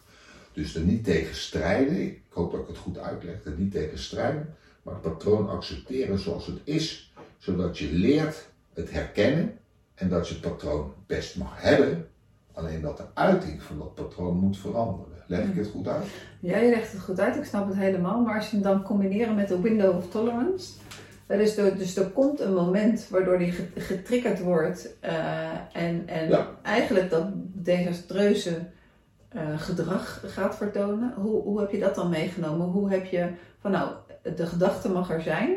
[0.52, 3.98] Dus er niet tegen strijden, ik hoop dat ik het goed uitleg, er niet tegen
[3.98, 9.58] strijden, maar het patroon accepteren zoals het is, zodat je leert het herkennen
[9.94, 12.08] en dat je het patroon best mag hebben,
[12.52, 15.12] alleen dat de uiting van dat patroon moet veranderen.
[15.26, 16.04] Leg ik het goed uit?
[16.40, 18.82] Ja, je legt het goed uit, ik snap het helemaal, maar als je het dan
[18.82, 20.72] combineren met de window of tolerance,
[21.26, 26.50] dus er, dus er komt een moment waardoor die getriggerd wordt uh, en, en ja.
[26.62, 28.66] eigenlijk dat desastreuze
[29.34, 31.14] uh, gedrag gaat vertonen.
[31.16, 32.66] Hoe, hoe heb je dat dan meegenomen?
[32.66, 33.28] Hoe heb je
[33.60, 33.90] van nou,
[34.36, 35.56] de gedachte mag er zijn,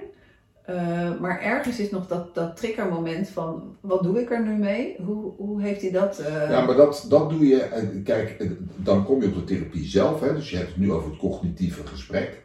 [0.70, 4.96] uh, maar ergens is nog dat, dat triggermoment van wat doe ik er nu mee?
[5.06, 6.20] Hoe, hoe heeft hij dat?
[6.20, 6.50] Uh...
[6.50, 7.70] Ja, maar dat, dat doe je,
[8.04, 11.10] kijk, dan kom je op de therapie zelf, hè, dus je hebt het nu over
[11.10, 12.44] het cognitieve gesprek.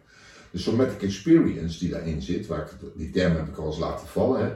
[0.50, 4.06] De somatic experience die daarin zit, waar ik, die term heb ik al eens laten
[4.06, 4.50] vallen, hè,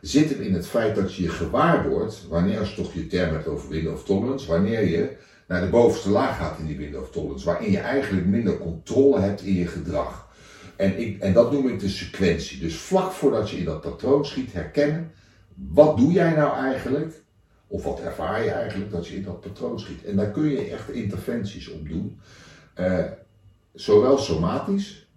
[0.00, 3.06] zit er in het feit dat je je gewaar wordt, wanneer als je toch je
[3.06, 5.16] term hebt over window of tolerance, wanneer je
[5.50, 9.20] naar de bovenste laag gaat in die window of tolerance, waarin je eigenlijk minder controle
[9.20, 10.28] hebt in je gedrag.
[10.76, 12.60] En, ik, en dat noem ik de sequentie.
[12.60, 15.12] Dus vlak voordat je in dat patroon schiet, herkennen,
[15.54, 17.22] wat doe jij nou eigenlijk?
[17.66, 20.04] Of wat ervaar je eigenlijk dat je in dat patroon schiet?
[20.04, 22.20] En daar kun je echt interventies op doen.
[22.76, 23.04] Uh,
[23.72, 25.08] zowel somatisch,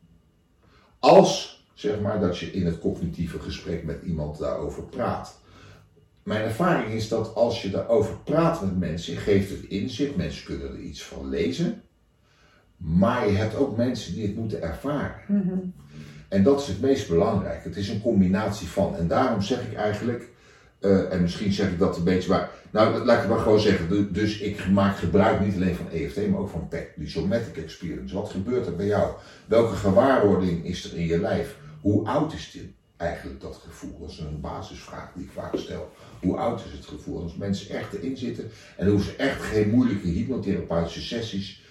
[1.00, 5.42] als zeg maar dat je in het cognitieve gesprek met iemand daarover praat.
[6.24, 10.68] Mijn ervaring is dat als je daarover praat met mensen, geeft het inzicht, mensen kunnen
[10.68, 11.82] er iets van lezen,
[12.78, 15.22] maar je hebt ook mensen die het moeten ervaren.
[15.28, 15.74] Mm -hmm.
[16.28, 17.64] En dat is het meest belangrijk.
[17.64, 18.96] Het is een combinatie van.
[18.96, 20.30] En daarom zeg ik eigenlijk,
[20.80, 22.50] uh, en misschien zeg ik dat een beetje waar.
[22.72, 24.14] Nou, laat ik het maar gewoon zeggen.
[24.14, 28.16] Dus ik maak gebruik niet alleen van EFT, maar ook van PEC, die somatic experience.
[28.16, 29.14] Wat gebeurt er bij jou?
[29.46, 31.58] Welke gewaarwording is er in je lijf?
[31.82, 32.72] Hoe oud is dit
[33.04, 34.00] eigenlijk dat gevoel?
[34.00, 35.92] Dat is een basisvraag die ik vaak stel.
[36.22, 37.24] Hoe oud is het gevoel?
[37.24, 41.62] Als mensen echt erin zitten en hoeven ze echt geen moeilijke hypnotherapeutische sessies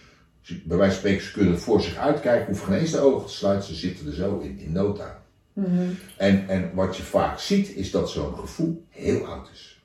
[0.42, 3.32] bij wijze van spreken, ze kunnen voor zich uitkijken, hoeven geen eens de ogen te
[3.32, 5.20] sluiten, ze zitten er zo in, in no time.
[5.52, 5.98] Mm -hmm.
[6.16, 9.82] en, en wat je vaak ziet, is dat zo'n gevoel heel oud is.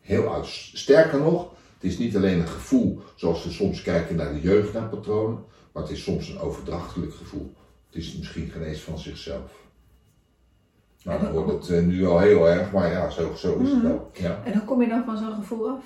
[0.00, 0.46] Heel oud.
[0.72, 4.72] Sterker nog, het is niet alleen een gevoel zoals we soms kijken naar de jeugd,
[4.72, 7.54] naar patronen, maar het is soms een overdrachtelijk gevoel.
[7.86, 9.50] Het is misschien geen eens van zichzelf.
[11.04, 13.82] Nou, dan wordt het uh, nu al heel erg, maar ja, zo, zo is het
[13.82, 14.10] wel.
[14.14, 14.40] Ja.
[14.44, 15.84] En hoe kom je dan van zo'n gevoel af?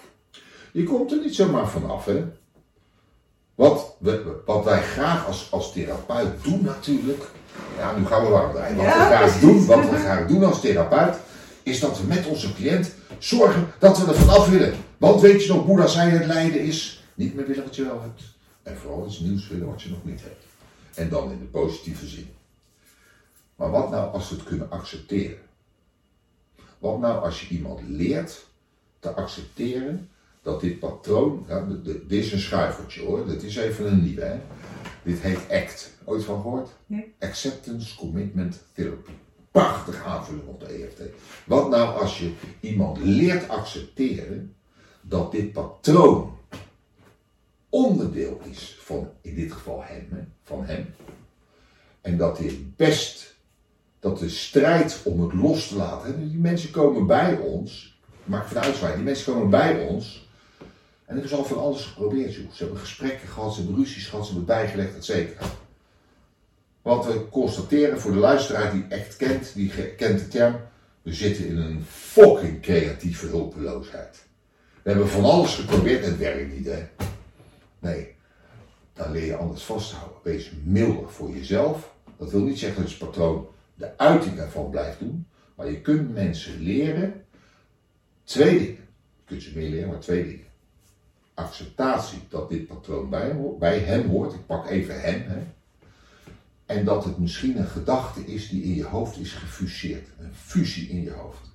[0.73, 2.25] Je komt er niet zomaar vanaf, hè.
[3.55, 7.25] Wat, we, wat wij graag als, als therapeut doen natuurlijk,
[7.79, 8.77] ja nu gaan we draaien.
[8.77, 11.17] Wat, ja, we graag doen, wat we graag doen als therapeut,
[11.63, 14.75] is dat we met onze cliënt zorgen dat we er vanaf willen.
[14.97, 18.01] Want weet je nog, Boeddha zei het lijden is niet meer willen wat je wel
[18.01, 18.23] hebt.
[18.63, 20.45] En vooral iets nieuws willen wat je nog niet hebt.
[20.95, 22.29] En dan in de positieve zin.
[23.57, 25.39] Maar wat nou als we het kunnen accepteren?
[26.79, 28.47] Wat nou als je iemand leert
[28.99, 30.09] te accepteren
[30.43, 34.25] dat dit patroon, ja, dit is een schuivertje hoor, dit is even een nieuwe.
[34.25, 34.41] Hè?
[35.03, 35.93] Dit heet ACT.
[36.05, 36.71] Ooit van gehoord?
[36.87, 37.15] Nee.
[37.21, 39.13] Acceptance Commitment Therapy.
[39.51, 41.01] Prachtig aanvulling op de EFT.
[41.45, 44.55] Wat nou als je iemand leert accepteren
[45.01, 46.39] dat dit patroon
[47.69, 50.95] onderdeel is van, in dit geval hem, hè, van hem.
[52.01, 53.36] En dat dit best,
[54.07, 58.95] dat de strijd om het los te laten, die mensen komen bij ons, maak vanuit
[58.95, 60.29] die mensen komen bij ons
[61.05, 62.53] en hebben ze al van alles geprobeerd, joh.
[62.53, 65.47] Ze hebben gesprekken gehad, ze hebben ruzies gehad, ze hebben bijgelegd, et cetera.
[66.83, 70.57] Want we constateren voor de luisteraar die echt kent, die kent de term,
[71.03, 74.25] We zitten in een fucking creatieve hulpeloosheid.
[74.83, 76.89] We hebben van alles geprobeerd het werkt niet, hè?
[77.79, 78.15] Nee,
[78.93, 80.19] dan leer je anders vasthouden.
[80.23, 81.95] Wees milder voor jezelf.
[82.19, 86.15] Dat wil niet zeggen dat je patroon de uiting ervan blijft doen, maar je kunt
[86.15, 87.25] mensen leren
[88.25, 88.85] twee dingen.
[89.27, 90.47] Je ze meer leren, maar twee dingen.
[91.35, 94.33] Acceptatie dat dit patroon bij hem, hoort, bij hem hoort.
[94.33, 95.25] Ik pak even hem.
[95.27, 95.43] Hè.
[96.67, 100.09] En dat het misschien een gedachte is die in je hoofd is gefuseerd.
[100.19, 101.55] Een fusie in je hoofd.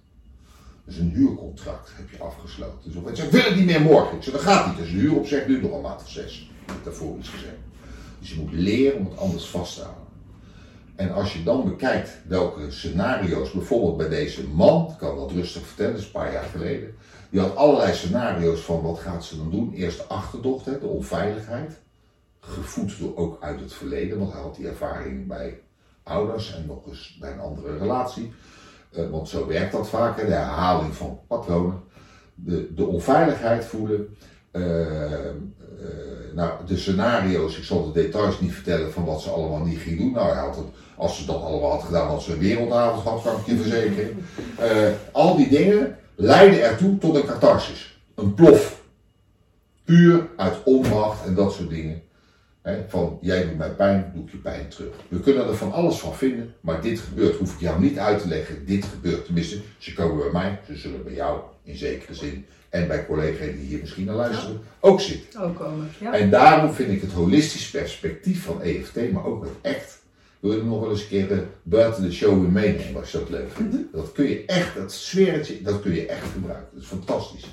[0.86, 2.80] Dus een huurcontract heb je afgesloten.
[2.84, 4.18] Dus of het niet meer morgen.
[4.18, 4.78] Ik zeg, dat gaat niet.
[4.78, 6.52] Dus de huuropzeg duurt nog een maand of zes.
[6.62, 7.56] Ik heb daarvoor gezegd.
[8.20, 10.01] Dus je moet leren om het anders vast te houden.
[11.02, 15.66] En als je dan bekijkt welke scenario's, bijvoorbeeld bij deze man, ik kan dat rustig
[15.66, 16.96] vertellen, dat is een paar jaar geleden.
[17.30, 19.74] Die had allerlei scenario's van wat gaat ze dan doen.
[19.74, 21.80] Eerst de achterdocht, hè, de onveiligheid.
[22.40, 25.62] Gevoed door ook uit het verleden, want hij had die ervaring bij
[26.04, 28.34] ouders en nog eens bij een andere relatie.
[28.92, 31.82] Uh, want zo werkt dat vaak, hè, de herhaling van patronen.
[32.36, 34.18] De, de onveiligheid voelen.
[34.52, 35.30] Uh,
[36.34, 39.98] nou, de scenario's, ik zal de details niet vertellen van wat ze allemaal niet ging
[39.98, 40.12] doen.
[40.12, 40.66] Nou, hij had het,
[40.96, 44.18] als ze dat allemaal had gedaan, had ze een wereldavond gehad, kan ik je verzekeren.
[45.12, 48.00] al die dingen leiden ertoe tot een catharsis.
[48.16, 48.82] Een plof.
[49.84, 52.02] Puur uit onmacht en dat soort dingen.
[52.88, 54.94] van jij doet mij pijn, doe ik je pijn terug.
[55.08, 57.38] We kunnen er van alles van vinden, maar dit gebeurt.
[57.38, 58.66] Hoef ik jou niet uit te leggen.
[58.66, 59.26] Dit gebeurt.
[59.26, 63.56] Tenminste, ze komen bij mij, ze zullen bij jou in zekere zin en bij collega's
[63.56, 65.42] die hier misschien naar luisteren ook zitten.
[65.42, 65.90] Ook komen.
[66.00, 66.14] Ja.
[66.14, 70.00] En daarom vind ik het holistisch perspectief van EFT, maar ook het echt
[70.40, 73.18] wil je nog wel eens een keer uh, buiten de show weer meenemen als je
[73.18, 73.74] dat leuk vindt.
[73.74, 73.82] Mhm.
[73.92, 76.68] Dat kun je echt, dat sfeertje, dat kun je echt gebruiken.
[76.74, 77.46] Dat is fantastisch.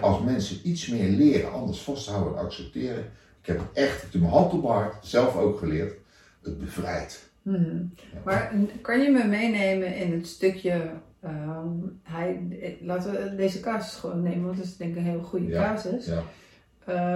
[0.00, 3.04] Als mensen iets meer leren, anders vasthouden en accepteren.
[3.40, 5.94] Ik heb het echt, ik heb mijn hand op mijn hart, zelf ook geleerd.
[6.42, 7.30] Het bevrijdt.
[7.42, 7.84] Mhm.
[8.24, 10.90] Maar kan je me meenemen in het stukje
[11.24, 12.40] Um, hij,
[12.80, 16.06] laten we deze casus gewoon nemen, want het is denk ik een heel goede casus.
[16.06, 16.22] Ja.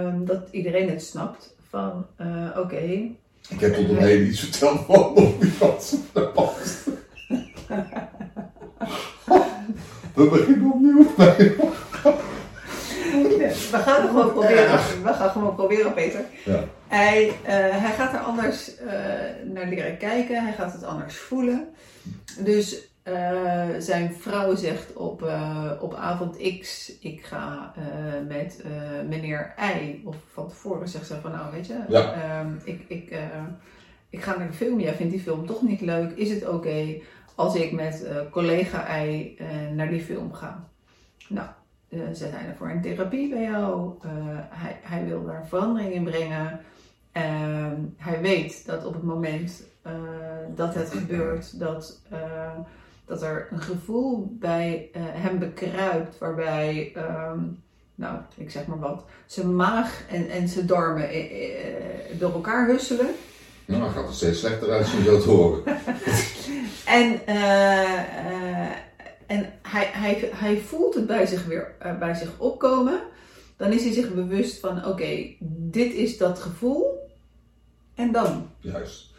[0.05, 2.59] Um, dat iedereen het snapt van, uh, oké.
[2.59, 3.15] Okay,
[3.49, 5.13] ik heb tot een hele iets verteld van
[6.13, 6.85] nog past.
[10.13, 11.15] We beginnen opnieuw.
[13.71, 14.79] we gaan het gewoon proberen.
[15.03, 16.25] We gaan gewoon proberen, Peter.
[16.45, 16.63] Ja.
[16.87, 17.33] Hij, uh,
[17.81, 18.91] hij gaat er anders uh,
[19.53, 20.43] naar leren kijken.
[20.43, 21.67] Hij gaat het anders voelen.
[22.39, 28.63] Dus uh, zijn vrouw zegt op, uh, op avond X, ik ga uh, met
[29.07, 30.01] meneer Y.
[30.03, 32.39] Of van tevoren zegt ze van, nou weet je, ja.
[32.41, 33.17] um, ik, ik,
[34.09, 34.79] ik ga naar de film.
[34.79, 36.11] Jij vindt die film toch niet leuk.
[36.11, 37.03] Is het oké okay
[37.35, 39.37] als ik met collega Y
[39.73, 40.67] naar die film ga?
[41.29, 41.47] Nou,
[41.89, 43.93] ze zijn er voor een therapie bij jou.
[44.49, 46.59] hij, hij wil daar verandering in brengen.
[47.11, 49.63] Ehm, hij weet dat op het moment
[50.55, 52.01] dat het gebeurt, dat
[53.07, 57.63] dat er een gevoel bij uh, hem bekruipt waarbij, um,
[57.95, 63.07] nou, ik zeg maar wat, zijn maag en, en zijn darmen uh, door elkaar husselen.
[63.65, 65.63] Nou, dan gaat het steeds slechter uit zo te horen.
[66.85, 67.25] en
[69.27, 73.01] en hij, hij, hij voelt het bij zich weer bij zich opkomen.
[73.57, 75.35] Dan is hij zich bewust van: oké,
[75.69, 77.09] dit is dat gevoel.
[77.95, 78.49] En dan?
[78.59, 79.15] Juist.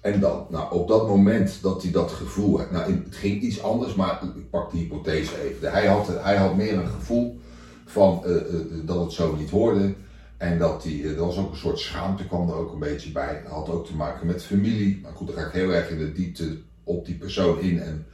[0.00, 3.62] En dan, nou, op dat moment dat hij dat gevoel had, nou, het ging iets
[3.62, 5.72] anders, maar ik pak die hypothese even.
[5.72, 7.40] Hij had, hij had meer een gevoel
[7.84, 8.40] van uh, uh,
[8.84, 9.94] dat het zo niet hoorde.
[10.36, 13.42] En dat hij, er was ook een soort schaamte, kwam er ook een beetje bij.
[13.46, 15.00] Had ook te maken met familie.
[15.02, 17.80] Maar goed, dan ga ik heel erg in de diepte op die persoon in.
[17.80, 18.06] En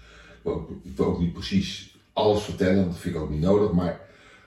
[0.83, 3.73] ik wil ook niet precies alles vertellen, want dat vind ik ook niet nodig.
[3.73, 4.01] Maar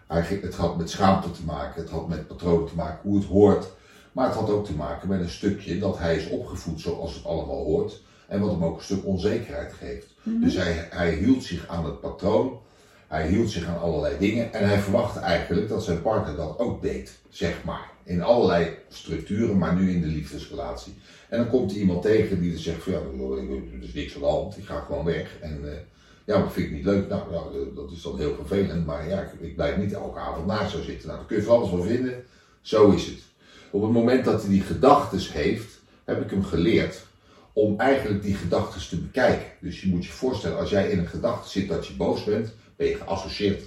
[0.08, 3.28] hij, het had met schaamte te maken, het had met patronen te maken, hoe het
[3.28, 3.76] hoort.
[4.17, 7.25] Maar het had ook te maken met een stukje dat hij is opgevoed zoals het
[7.25, 8.01] allemaal hoort.
[8.27, 10.08] En wat hem ook een stuk onzekerheid geeft.
[10.23, 10.41] Mhm.
[10.41, 12.60] Dus hij, hij hield zich aan het patroon.
[13.08, 14.53] Hij hield zich aan allerlei dingen.
[14.53, 17.17] En hij verwachtte eigenlijk dat zijn partner dat ook deed.
[17.30, 17.91] Zeg maar.
[18.03, 20.93] In allerlei structuren, maar nu in de liefdesrelatie.
[21.30, 24.21] En dan komt er iemand tegen die er zegt van ja, er is niks aan
[24.21, 24.58] de hand.
[24.58, 25.39] Ik ga gewoon weg.
[25.41, 25.71] En uh,
[26.25, 27.10] ja, dat vind ik niet leuk.
[27.10, 28.86] Nou, nou, dat is dan heel vervelend.
[28.86, 31.08] Maar ja, ik, ik blijf niet elke avond naast zo zitten.
[31.08, 32.23] Nou, daar kun je van alles van vinden.
[32.62, 33.26] Zo is het.
[33.71, 37.06] Op het moment dat hij die gedachtes heeft, heb ik hem geleerd
[37.53, 39.47] om eigenlijk die gedachtes te bekijken.
[39.60, 42.53] Dus je moet je voorstellen, als jij in een gedachte zit dat je boos bent,
[42.75, 43.63] ben je geassocieerd.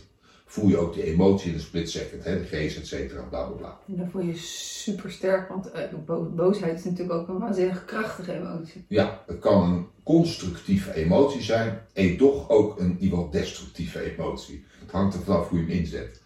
[0.46, 3.44] Voel je ook die emotie in een split second, hè, de geest, et cetera, bla
[3.44, 3.78] bla bla.
[3.88, 8.32] En dan voel je super sterk, want uh, boosheid is natuurlijk ook een waanzinnig krachtige
[8.32, 8.84] emotie.
[8.88, 14.64] Ja, het kan een constructieve emotie zijn en toch ook een iemand destructieve emotie.
[14.80, 16.22] Het hangt er vanaf hoe je hem inzet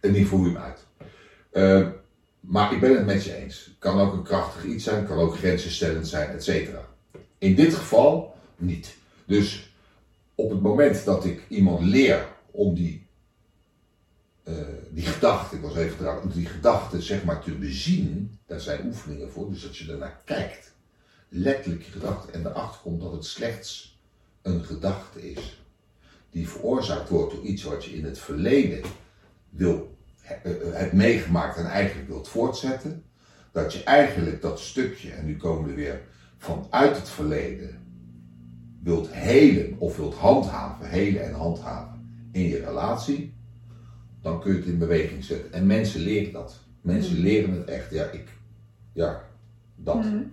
[0.00, 0.84] en niet hoe je hem uit.
[1.52, 1.88] Uh,
[2.46, 3.76] maar ik ben het met je eens.
[3.78, 6.88] Kan ook een krachtig iets zijn, kan ook grenzenstellend zijn, et cetera.
[7.38, 8.96] In dit geval niet.
[9.24, 9.72] Dus
[10.34, 13.06] op het moment dat ik iemand leer om die,
[14.44, 14.54] uh,
[14.90, 18.86] die gedachte, ik was even trouwens, om die gedachte zeg maar te bezien, daar zijn
[18.86, 20.74] oefeningen voor, dus dat je ernaar kijkt,
[21.28, 23.98] letterlijk je gedachte, en erachter komt dat het slechts
[24.42, 25.62] een gedachte is,
[26.30, 28.82] die veroorzaakt wordt door iets wat je in het verleden
[29.48, 29.95] wil,
[30.72, 33.04] hebt meegemaakt en eigenlijk wilt voortzetten,
[33.52, 36.00] dat je eigenlijk dat stukje, en nu komen we weer
[36.38, 37.86] vanuit het verleden,
[38.82, 43.34] wilt helen of wilt handhaven, helen en handhaven in je relatie,
[44.20, 45.52] dan kun je het in beweging zetten.
[45.52, 46.60] En mensen leren dat.
[46.80, 47.22] Mensen mm.
[47.22, 47.90] leren het echt.
[47.90, 48.28] Ja, ik,
[48.92, 49.22] ja,
[49.74, 50.04] dat.
[50.04, 50.32] Mm.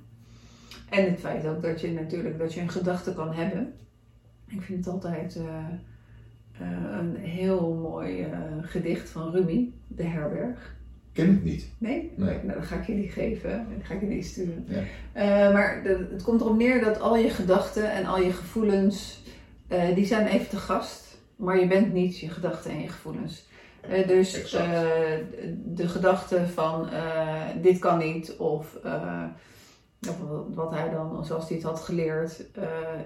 [0.90, 3.74] En het feit ook dat je natuurlijk dat je een gedachte kan hebben.
[4.48, 5.66] Ik vind het altijd uh,
[6.60, 8.28] een heel mooi uh,
[8.62, 10.76] gedicht van Rumi, De Herberg.
[11.12, 11.70] Ken ik niet.
[11.78, 12.12] Nee?
[12.16, 12.38] Nee.
[12.44, 13.50] Nou, dan ga ik je die geven.
[13.50, 14.66] Dan ga ik je die sturen.
[14.68, 15.48] Ja.
[15.48, 19.24] Uh, maar de, het komt erop neer dat al je gedachten en al je gevoelens,
[19.68, 21.18] uh, die zijn even te gast.
[21.36, 23.48] Maar je bent niet je gedachten en je gevoelens.
[23.90, 24.52] Uh, dus
[25.66, 26.90] de gedachte van
[27.62, 28.78] dit kan niet of
[30.54, 32.46] wat hij dan, zoals hij het had geleerd,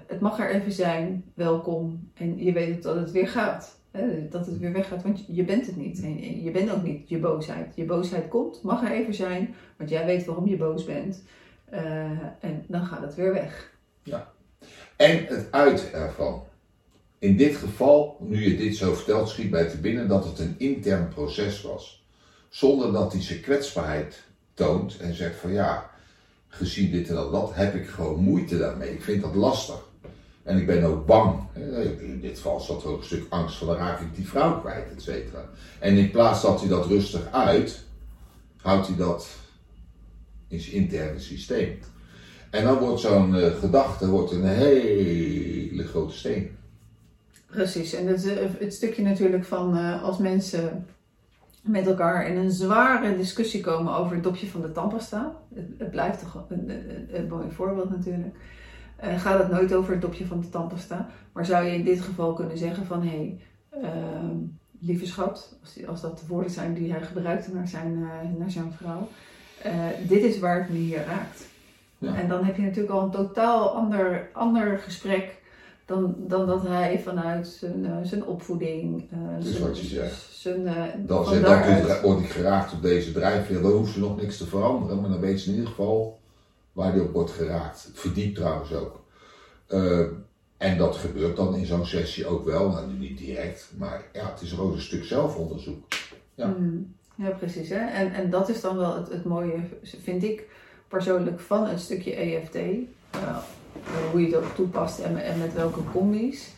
[0.06, 2.10] het mag er even zijn, welkom.
[2.14, 3.78] En je weet dat het weer gaat
[4.30, 6.02] dat het weer weggaat, want je bent het niet.
[6.02, 7.76] En je bent ook niet je boosheid.
[7.76, 11.22] Je boosheid komt, mag er even zijn, want jij weet waarom je boos bent.
[11.72, 11.80] Uh,
[12.40, 13.72] en dan gaat het weer weg.
[14.02, 14.32] Ja.
[14.96, 16.42] En het uit ervan.
[17.18, 20.54] In dit geval, nu je dit zo vertelt, schiet bij te binnen dat het een
[20.58, 22.06] intern proces was.
[22.48, 24.22] Zonder dat hij zijn kwetsbaarheid
[24.54, 25.90] toont en zegt van ja,
[26.48, 28.92] gezien dit en dat, heb ik gewoon moeite daarmee.
[28.92, 29.86] Ik vind dat lastig.
[30.42, 31.40] En ik ben ook bang.
[32.00, 34.60] In dit geval zat er ook een stuk angst van dan raak ik die vrouw
[34.60, 35.48] kwijt, et cetera.
[35.78, 37.84] En in plaats dat hij dat rustig uit,
[38.56, 39.28] houdt hij dat
[40.48, 41.78] in zijn interne systeem.
[42.50, 46.56] En dan wordt zo'n uh, gedachte wordt een hele grote steen.
[47.46, 50.86] Precies, en het, eh, het stukje natuurlijk van uh, als mensen
[51.68, 55.36] met elkaar in een zware discussie komen over het dopje van de tandpasta.
[55.54, 58.34] Het, het blijft toch een, een, een mooi voorbeeld natuurlijk
[59.04, 61.08] uh, gaat het nooit over het dopje van de tandpasta.
[61.32, 63.40] Maar zou je in dit geval kunnen zeggen van hé, hey,
[63.82, 63.90] uh,
[64.80, 68.38] lieve schat, als, die, als, dat de woorden zijn die hij gebruikte naar zijn, uh,
[68.38, 69.08] naar zijn vrouw,
[69.66, 69.72] uh,
[70.08, 71.46] dit is waar het me hier raakt.
[71.98, 72.14] Ja.
[72.14, 75.37] En dan heb je natuurlijk al een totaal ander, ander gesprek
[75.88, 79.08] dan, dan dat hij vanuit zijn, zijn opvoeding.
[79.40, 80.26] dus zijn, wat je zegt.
[80.30, 80.64] Zijn,
[81.06, 84.46] dan zegt dat word ik geraakt op deze drijfveer, dan hoeft ze nog niks te
[84.46, 86.18] veranderen, maar dan weet ze in ieder geval
[86.72, 87.84] waar die op wordt geraakt.
[87.84, 89.04] Het verdiept trouwens ook.
[89.68, 90.06] Uh,
[90.56, 94.40] en dat gebeurt dan in zo'n sessie ook wel, nou niet direct, maar ja, het
[94.40, 95.84] is ook een stuk zelfonderzoek.
[96.34, 97.68] Ja, mm, ja precies.
[97.68, 97.86] Hè?
[97.86, 100.48] En, en dat is dan wel het, het mooie, vind ik
[100.88, 102.58] persoonlijk, van het stukje EFT.
[103.84, 106.54] Uh, hoe je dat toepast en, en met welke combi's.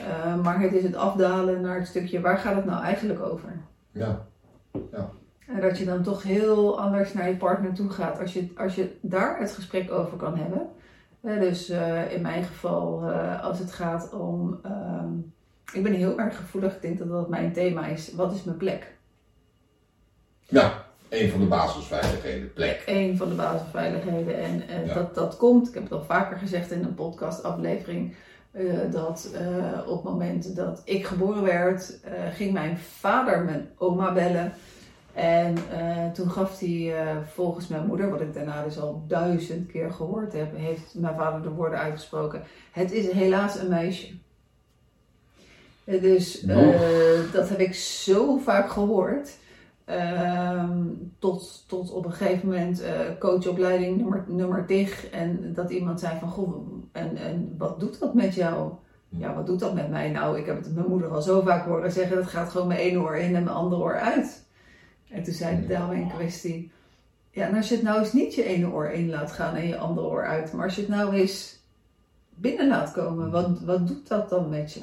[0.00, 3.60] Uh, maar het is het afdalen naar het stukje, waar gaat het nou eigenlijk over?
[3.90, 4.26] Ja,
[4.92, 5.10] ja.
[5.46, 8.74] En dat je dan toch heel anders naar je partner toe gaat als je, als
[8.74, 10.68] je daar het gesprek over kan hebben.
[11.40, 13.10] dus uh, in mijn geval,
[13.42, 14.60] als het gaat om.
[14.66, 15.02] Uh,
[15.72, 18.14] ik ben heel erg gevoelig, ik denk dat dat mijn thema is.
[18.14, 18.94] Wat is mijn plek?
[20.40, 20.81] Ja,
[21.12, 22.82] een van de basisveiligheden, plek.
[22.86, 24.36] Een van de basisveiligheden.
[24.68, 24.94] En ja.
[24.94, 28.14] dat, dat komt, ik heb het al vaker gezegd in een podcastaflevering.
[28.52, 29.30] Uh, dat
[29.86, 31.98] op het moment dat ik geboren werd,
[32.32, 34.52] ging mijn vader mijn oma bellen.
[35.12, 35.54] En
[36.12, 36.94] toen gaf hij
[37.32, 41.42] volgens mijn moeder, wat ik daarna dus al duizend keer gehoord heb, heeft mijn vader
[41.42, 44.08] de woorden uitgesproken: Het is helaas een meisje.
[45.84, 46.40] Dus
[47.32, 49.30] dat heb ik zo vaak gehoord.
[49.84, 50.86] Ehm,
[51.18, 52.82] tot, tot op een gegeven moment
[53.18, 55.10] coachopleiding nummer, nummer tig.
[55.10, 58.72] En dat iemand zei van, goh, en, en wat doet dat met jou?
[59.08, 60.10] Ja, wat doet dat met mij?
[60.10, 62.80] Nou, ik heb het mijn moeder al zo vaak horen zeggen, dat gaat gewoon mijn
[62.80, 64.44] ene oor in en mijn andere oor uit.
[65.08, 66.70] En toen zei de dame in kwestie,
[67.30, 69.66] ja, en als je het nou eens niet je ene oor in laat gaan en
[69.66, 71.60] je andere oor uit, maar als je het nou eens
[72.28, 74.80] binnen laat komen, wat, wat doet dat dan met je?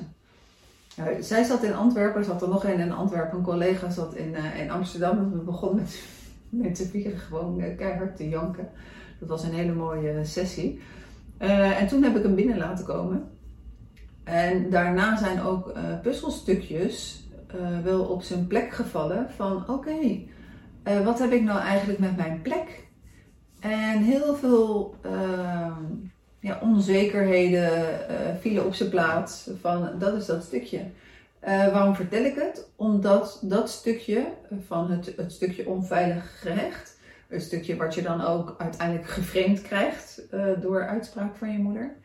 [0.99, 4.29] Nou, zij zat in Antwerpen, zat er nog een in Antwerpen, een collega zat in,
[4.29, 5.31] uh, in Amsterdam.
[5.31, 6.01] We begonnen met,
[6.67, 8.69] met z'n vieren gewoon uh, keihard te janken.
[9.19, 10.81] Dat was een hele mooie sessie.
[11.41, 13.29] Uh, en toen heb ik hem binnen laten komen.
[14.23, 17.27] En daarna zijn ook puzzelstukjes
[17.83, 20.19] wel op zijn plek gevallen van oké,
[21.03, 22.87] wat heb ik nou eigenlijk met mijn plek?
[23.59, 25.77] En heel veel uh,
[26.39, 30.81] ja, onzekerheden uh, vielen op zijn plaats van dat is dat stukje.
[31.41, 32.67] waarom vertel ik het?
[32.75, 34.25] Omdat dat stukje
[34.67, 40.21] van het, het stukje onveilig gerecht, het stukje wat je dan ook uiteindelijk geframed krijgt
[40.61, 41.95] door uitspraak van je moeder,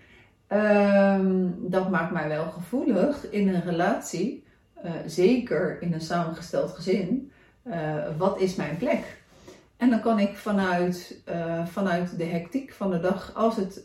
[0.46, 7.32] Ehm, dat maakt mij wel gevoelig in een relatie, eh, zeker in een samengesteld gezin.
[7.62, 9.22] Eh, wat is mijn plek?
[9.76, 13.84] En dan kan ik vanuit, eh, vanuit de hectiek van de dag, als het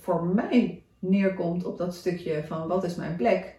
[0.00, 3.56] voor mij neerkomt op dat stukje van wat is mijn plek,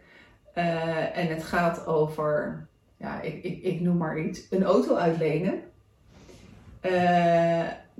[1.14, 2.68] en het gaat over,
[2.98, 5.62] ja, ik, ik, ik noem maar iets, een auto uitlenen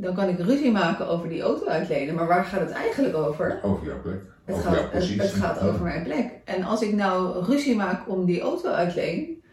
[0.02, 2.16] dan kan ik ruzie maken over die auto uitlenen.
[2.16, 3.60] Maar waar gaat het eigenlijk over?
[3.64, 4.22] Over jouw plek.
[4.46, 6.32] Het, over gaat, het, gaat over mijn plek.
[6.46, 9.44] En als ik nou ruzie maak om die auto uitleen,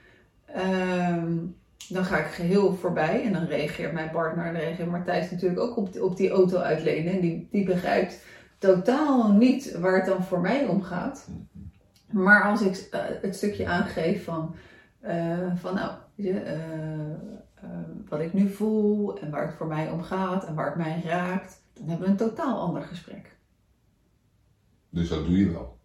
[0.46, 1.36] ehm,
[1.88, 3.24] dan ga ik geheel voorbij.
[3.24, 6.30] En dan reageert mijn partner, en dan reageert Martijs natuurlijk ook op die, op die
[6.30, 7.12] auto uitlenen.
[7.12, 8.24] En die, die begrijpt
[8.58, 11.28] totaal niet waar het dan voor mij om gaat.
[12.10, 14.54] Maar als ik uh, het stukje aangeef van,
[15.04, 19.90] uh, van nou, je, uh, Ehm, wat ik nu voel en waar het voor mij
[19.90, 23.36] om gaat en waar het mij raakt, dan hebben we een totaal ander gesprek.
[24.88, 25.78] Dus dat doe je wel?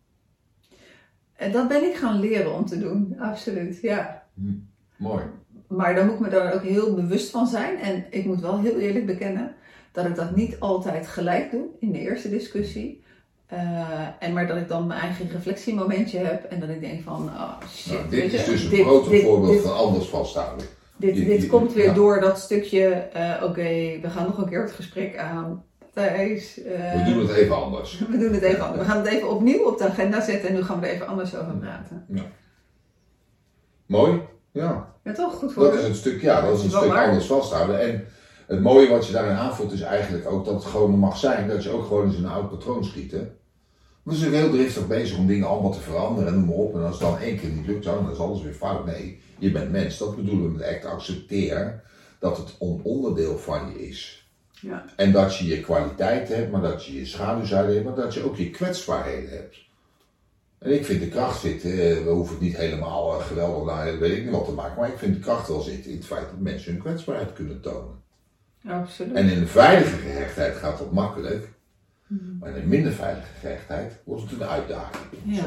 [1.33, 4.27] En dat ben ik gaan leren om te doen, absoluut, ja.
[4.33, 4.57] Hm,
[4.97, 5.23] mooi.
[5.77, 7.79] Maar dan moet ik me daar ook heel bewust van zijn.
[7.79, 9.55] En ik moet wel heel eerlijk bekennen
[9.91, 13.03] dat ik dat niet altijd gelijk doe in de eerste discussie.
[13.53, 13.59] Uh,
[14.19, 17.59] en maar dat ik dan mijn eigen reflectiemomentje heb en dat ik denk van, oh
[17.69, 17.93] shit.
[17.93, 20.65] Nou, dit is dus een groot voorbeeld van anders vasthouden.
[20.97, 24.71] Dit, dit komt weer door dat stukje, uh, oké, we gaan nog een keer het
[24.71, 25.63] gesprek aan.
[25.93, 26.59] Thijs.
[26.59, 27.99] Uh, we doen het even anders.
[28.11, 28.81] We doen het even anders.
[28.81, 31.07] We gaan het even opnieuw op de agenda zetten en nu gaan we er even
[31.07, 32.05] anders over praten.
[32.07, 32.23] Ja.
[33.85, 34.21] Mooi,
[34.51, 34.93] ja.
[35.03, 35.33] Ja, toch?
[35.33, 37.79] Goed voor Dat is een stuk, ja, dat is een stuk anders vasthouden.
[37.79, 38.05] En
[38.47, 41.63] het mooie wat je daarin aanvoelt is eigenlijk ook dat het gewoon mag zijn dat
[41.63, 43.11] je ook gewoon eens een oud patroon schiet.
[43.11, 43.27] Hè?
[44.03, 46.75] We zijn heel driftig bezig om dingen allemaal te veranderen en noem maar op.
[46.75, 48.85] En als het dan één keer niet lukt, dan is alles weer fout.
[48.85, 49.97] Nee, je bent mens.
[49.97, 51.81] Dat bedoelen we met echt accepteren
[52.19, 54.29] dat het een onderdeel van je is.
[54.61, 54.85] Ja.
[54.95, 58.25] En dat je je kwaliteiten hebt, maar dat je je schaduwzijde hebt, maar dat je
[58.25, 59.57] ook je kwetsbaarheden hebt.
[60.61, 61.71] En ik vind de kracht zitten,
[62.05, 64.89] we hoeven het niet helemaal eh, geweldig naar weet ik niet wat te maken, maar
[64.89, 68.01] ik vind de kracht wel zitten in het feit dat mensen hun kwetsbaarheid kunnen tonen.
[68.67, 69.15] Absoluut.
[69.15, 71.49] En in een veilige gehechtheid gaat dat makkelijk.
[72.07, 72.37] Mhm.
[72.39, 75.03] Maar in een minder veilige gerechtheid wordt het een uitdaging.
[75.23, 75.43] Ja.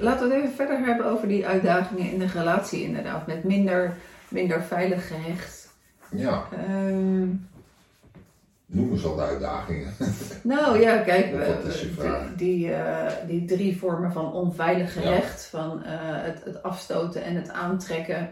[0.00, 3.26] Laten we het even verder hebben over die uitdagingen in de relatie inderdaad.
[3.26, 3.96] Met minder,
[4.28, 5.68] minder veilig gehecht.
[6.10, 6.48] Ja.
[6.68, 7.48] Um,
[8.72, 9.94] Noem eens wat uitdagingen.
[10.42, 11.30] Nou ja, kijk,
[11.98, 17.36] die, die, uh, die, drie vormen van onveilig gehecht, van uh, het, het afstoten en
[17.36, 18.30] het aantrekken.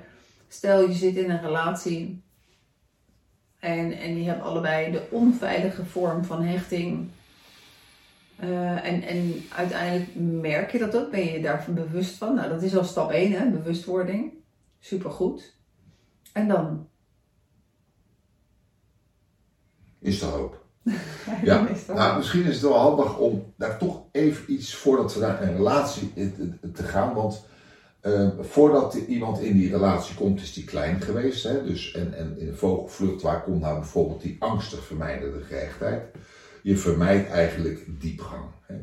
[0.49, 2.23] Stel je zit in een relatie
[3.59, 7.11] en, en je hebt allebei de onveilige vorm van hechting
[8.43, 10.11] uh, en, en uiteindelijk
[10.41, 12.35] merk je dat ook, ben je je daarvan bewust van.
[12.35, 14.33] Nou, dat is al stap 1, hè, bewustwording.
[14.79, 15.57] Supergoed.
[16.33, 16.89] En dan?
[20.01, 20.59] Is er hoop.
[21.45, 25.43] ja, nou, misschien is het wel handig om daar toch even iets voordat we naar
[25.43, 26.13] een relatie
[26.75, 27.15] te gaan.
[27.15, 27.45] Want
[28.03, 31.43] uh, voordat iemand in die relatie komt, is die klein geweest.
[31.43, 31.65] Hè?
[31.65, 36.03] Dus, en, en in de vogelvlucht, waar komt nou bijvoorbeeld die angstig vermijdende gerechtheid?
[36.63, 38.45] je vermijdt eigenlijk diepgang.
[38.67, 38.75] Hè.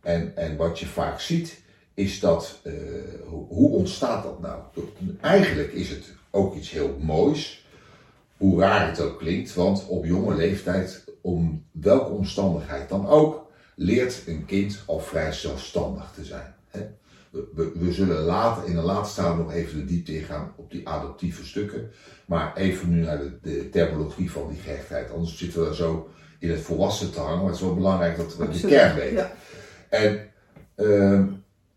[0.00, 1.60] En, en wat je vaak ziet,
[1.94, 2.72] is dat, uh,
[3.48, 4.62] hoe ontstaat dat nou?
[5.20, 7.61] Eigenlijk is het ook iets heel moois,
[8.42, 14.22] hoe raar het ook klinkt, want op jonge leeftijd, om welke omstandigheid dan ook, leert
[14.26, 16.54] een kind al vrij zelfstandig te zijn.
[16.70, 16.80] Hè.
[17.30, 20.88] We, we, zullen later, in een laatste stadium nog even de diepte ingaan op die
[20.88, 21.90] adoptieve stukken.
[22.26, 25.10] Maar even nu naar de, de terminologie van die gehechtheid.
[25.10, 27.38] Anders zitten we zo in het volwassen te hangen.
[27.38, 29.16] Maar het is wel belangrijk dat we de kern weten.
[29.16, 29.32] Ja.
[29.88, 30.30] En
[30.76, 31.22] uh,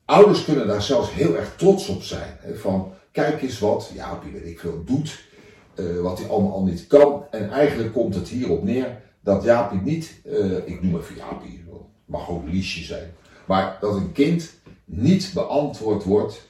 [0.05, 2.38] ouders kunnen daar zelfs heel erg trots op zijn.
[2.39, 5.34] Hè, van kijk eens wat Jaapie, weet ik veel, doet.
[5.76, 7.24] Uh, wat hij allemaal al niet kan.
[7.32, 11.64] En eigenlijk komt het hierop neer dat Jaapie niet, uh, ik noem even Jaapie,
[12.06, 13.14] mag ook Liesje zijn.
[13.46, 14.54] Maar dat een kind
[14.86, 16.48] niet beantwoord wordt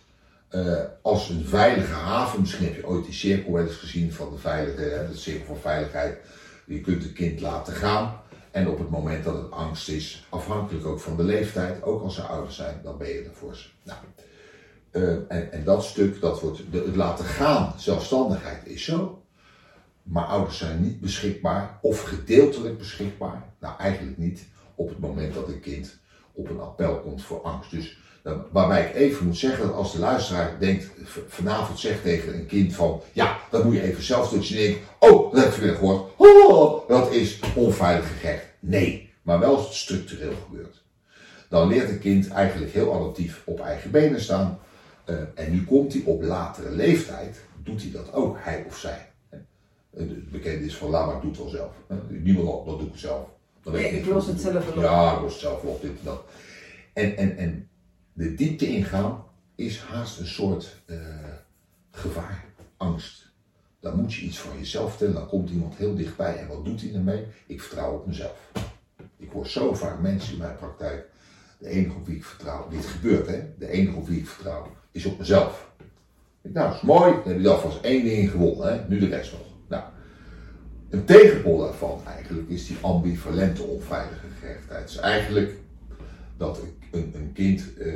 [0.51, 2.39] uh, als een veilige haven.
[2.39, 5.57] Misschien heb je ooit die cirkel wel eens gezien van de veilige, de cirkel van
[5.57, 6.17] veiligheid.
[6.65, 8.21] Je kunt het kind laten gaan.
[8.51, 12.15] En op het moment dat het angst is, afhankelijk ook van de leeftijd, ook als
[12.15, 13.67] ze ouder zijn, dan ben je er voor ze.
[13.83, 13.99] Nou,
[14.95, 19.23] uh, en, en, dat stuk, dat wordt, het laten gaan, zelfstandigheid is zo.
[20.03, 23.43] Maar ouders zijn niet beschikbaar of gedeeltelijk beschikbaar.
[23.59, 25.97] Nou, eigenlijk niet op het moment dat een kind
[26.33, 27.71] op een appel komt voor angst.
[27.71, 27.97] Dus
[28.51, 30.89] Waarbij ik even moet zeggen dat als de luisteraar denkt,
[31.27, 34.41] vanavond zegt tegen een kind van, ja, dat moet je even zelf doen.
[34.43, 36.11] Je denkt, oh, dat heb je weer gehoord.
[36.17, 38.45] Oh, dat is onveilig gerecht.
[38.59, 40.83] Nee, maar wel structureel gebeurt.
[41.49, 44.59] Dan leert een kind eigenlijk heel adaptief op eigen benen staan.
[45.09, 49.11] Uh, en nu komt hij op latere leeftijd, doet hij dat ook, hij of zij.
[49.95, 51.73] Het bekende is van, laat maar, ik doe het wel zelf.
[52.09, 53.27] Niemand dat doe ik zelf.
[53.63, 54.75] Dan nee, ik los het zelf op.
[54.75, 56.23] Ja, ik los het zelf op, dit en dat.
[56.93, 57.69] En, en, en
[58.13, 59.23] de diepte ingaan
[59.55, 60.97] is haast een soort uh,
[61.91, 62.45] gevaar,
[62.77, 63.33] angst.
[63.79, 66.81] Dan moet je iets van jezelf tellen, dan komt iemand heel dichtbij en wat doet
[66.81, 67.25] hij ermee?
[67.45, 68.51] Ik vertrouw op mezelf.
[69.17, 71.09] Ik hoor zo vaak mensen in mijn praktijk,
[71.65, 74.75] de enige op wie ik vertrouw, dit gebeurt hè, de enige op wie ik vertrouw
[74.91, 75.71] is op mezelf.
[76.41, 78.87] Nou, dat is mooi, dan heb je alvast één ding gewonnen, hè?
[78.87, 79.41] nu de rest nog.
[79.67, 79.83] Nou,
[80.89, 84.87] een tegenpol daarvan eigenlijk is die ambivalente onveilige gehechtheid.
[84.87, 85.53] Dus eigenlijk
[86.37, 86.61] dat
[86.91, 87.87] een, een kind uh,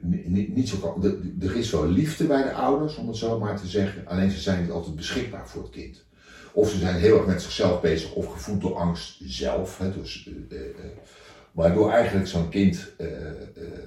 [0.00, 1.04] niet, niet zo kan.
[1.40, 4.40] Er is wel liefde bij de ouders, om het zo maar te zeggen, alleen ze
[4.40, 6.06] zijn niet altijd beschikbaar voor het kind.
[6.52, 9.78] Of ze zijn heel erg met zichzelf bezig of gevoed door angst zelf.
[9.78, 10.30] Hè, dus,
[11.58, 12.92] waardoor eigenlijk zo'n kind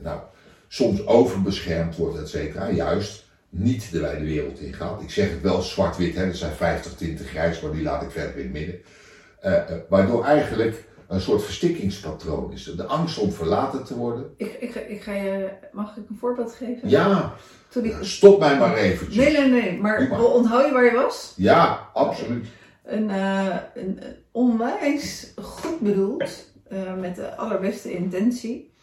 [0.03, 0.19] nou,
[0.67, 2.69] soms overbeschermd wordt, et cetera.
[2.69, 5.01] Juist niet de wijde wereld ingaat.
[5.01, 8.37] Ik zeg het wel zwart-wit, er zijn 50 tinten grijs, maar die laat ik verder
[8.37, 8.79] in het midden.
[9.89, 12.63] waardoor eigenlijk een soort verstikkingspatroon is.
[12.63, 14.33] De angst om verlaten te worden.
[14.37, 16.89] Ik, ik, ik ga je, mag ik een voorbeeld geven?
[16.89, 17.33] Ja,
[17.83, 17.95] ik...
[18.01, 19.23] stop mij maar eventjes.
[19.25, 21.33] Nee, nee, nee, maar onthoud je waar je was?
[21.35, 22.47] Ja, absoluut.
[22.83, 23.99] Een, uh, een,
[24.31, 28.73] onwijs goed bedoeld, uh, met de allerbeste intentie.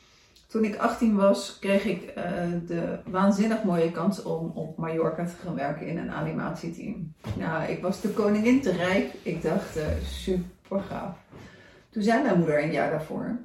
[0.47, 2.25] Toen ik 18 was, kreeg ik uh,
[2.67, 7.13] de waanzinnig mooie kans om op Mallorca te gaan werken in een animatieteam.
[7.37, 9.15] Nou, ik was de koningin te rijk.
[9.23, 11.17] Ik dacht, super gaaf.
[11.91, 13.39] Toen zei mijn moeder een jaar daarvoor.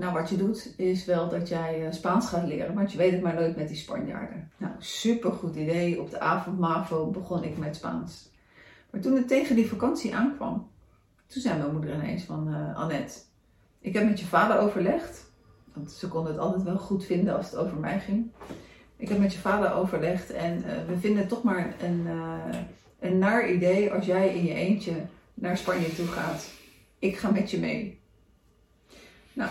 [0.00, 3.12] Nou, wat je doet is wel dat jij eh, Spaans gaat leren, want je weet
[3.12, 4.50] het maar nooit met die Spanjaarden.
[4.56, 6.00] Nou, super goed idee.
[6.00, 8.30] Op de avond MAVO begon ik met Spaans.
[8.90, 10.70] Maar toen het tegen die vakantie aankwam,
[11.26, 13.18] toen zei mijn moeder ineens van uh, Annette,
[13.80, 15.30] ik heb met je vader overlegd,
[15.72, 18.30] want ze kon het altijd wel goed vinden als het over mij ging.
[18.96, 22.58] Ik heb met je vader overlegd en uh, we vinden het toch maar een, uh,
[23.00, 24.92] een naar idee als jij in je eentje
[25.34, 26.44] naar Spanje toe gaat
[27.00, 28.00] ik ga met je mee.
[29.32, 29.50] Nou.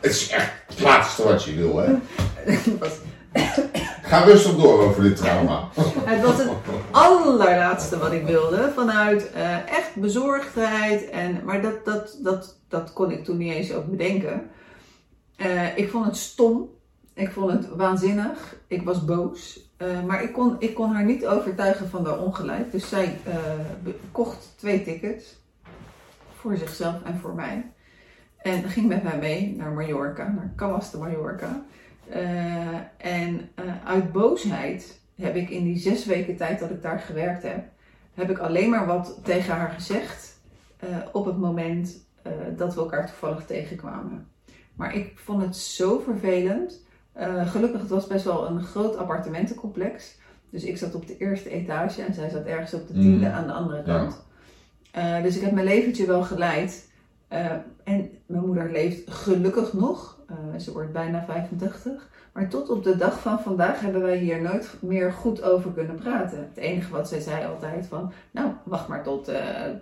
[0.00, 1.94] Het is echt het laatste wat je wil, hè?
[4.02, 5.68] Ga rustig door over dit trauma.
[6.04, 6.50] Het was het
[6.90, 8.72] allerlaatste wat ik wilde.
[8.74, 11.10] Vanuit uh, echt bezorgdheid.
[11.10, 14.50] En, maar dat, dat, dat, dat kon ik toen niet eens ook bedenken.
[15.36, 16.68] Uh, ik vond het stom.
[17.14, 18.56] Ik vond het waanzinnig.
[18.66, 19.60] Ik was boos.
[19.78, 22.72] Uh, maar ik kon, ik kon haar niet overtuigen van haar ongelijk.
[22.72, 23.20] Dus zij
[24.12, 25.36] kocht twee tickets
[26.40, 27.70] voor zichzelf en voor mij.
[28.38, 31.62] En ging met mij mee naar Mallorca, naar Callas de Mallorca.
[32.10, 36.98] Uh, en uh, uit boosheid heb ik in die zes weken tijd dat ik daar
[36.98, 37.64] gewerkt heb,
[38.14, 40.40] heb ik alleen maar wat tegen haar gezegd
[40.84, 42.06] uh, op het moment
[42.56, 44.28] dat we elkaar toevallig tegenkwamen.
[44.74, 46.84] Maar ik vond het zo vervelend.
[47.44, 50.16] gelukkig, het was best wel een groot appartementencomplex.
[50.50, 53.32] Dus ik zat op de eerste etage en zij zat ergens op de tiende mm.
[53.32, 54.24] aan de andere kant.
[55.22, 56.90] Dus ik heb mijn leventje wel geleid.
[57.84, 60.17] En mijn moeder leeft gelukkig nog.
[60.30, 62.08] Uh, ze wordt bijna 85.
[62.32, 65.94] Maar tot op de dag van vandaag hebben wij hier nooit meer goed over kunnen
[65.94, 66.38] praten.
[66.38, 69.30] Het enige wat zij zei altijd van, nou wacht maar tot,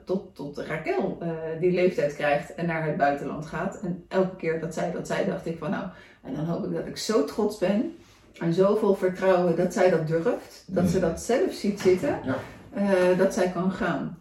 [0.04, 1.18] tot, tot Raquel
[1.60, 3.80] die leeftijd krijgt en naar het buitenland gaat.
[3.80, 5.84] En elke keer dat zij dat zei, dacht ik van nou,
[6.22, 7.96] en dan hoop ik dat ik zo trots ben
[8.38, 10.64] en zoveel vertrouwen dat zij dat durft.
[10.66, 13.14] Dat ze dat zelf ziet zitten, ja.
[13.14, 14.18] dat zij kan gaan.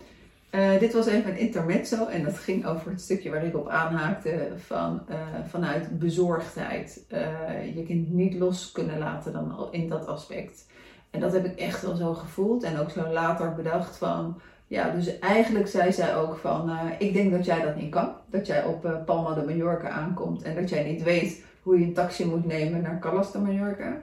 [0.55, 3.67] Uh, dit was even een intermezzo en dat ging over het stukje waar ik op
[3.67, 5.15] aanhaakte van, uh,
[5.47, 7.05] vanuit bezorgdheid.
[7.13, 10.65] Uh, je kind niet los kunnen laten dan in dat aspect.
[11.09, 14.41] En dat heb ik echt wel zo gevoeld en ook zo later bedacht van...
[14.67, 18.09] Ja, dus eigenlijk zei zij ook van, ik denk dat jij dat niet kan.
[18.29, 21.93] Dat jij op Palma de Mallorca aankomt en dat jij niet weet hoe je een
[21.93, 24.01] taxi moet nemen naar Callas de Mallorca.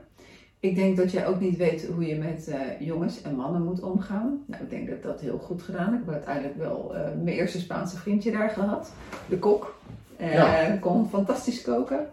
[0.62, 3.80] Ik denk dat jij ook niet weet hoe je met uh, jongens en mannen moet
[3.80, 4.44] omgaan.
[4.46, 5.94] Nou, ik denk dat dat heel goed gedaan.
[5.94, 8.92] Ik heb uiteindelijk wel uh, mijn eerste Spaanse vriendje daar gehad.
[9.28, 9.78] De kok.
[10.20, 10.76] Uh, ja.
[10.80, 12.06] Kon fantastisch koken.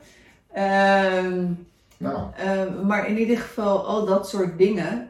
[0.51, 1.45] Ehm,
[1.97, 2.31] nou.
[2.85, 5.09] maar in ieder geval, al dat soort dingen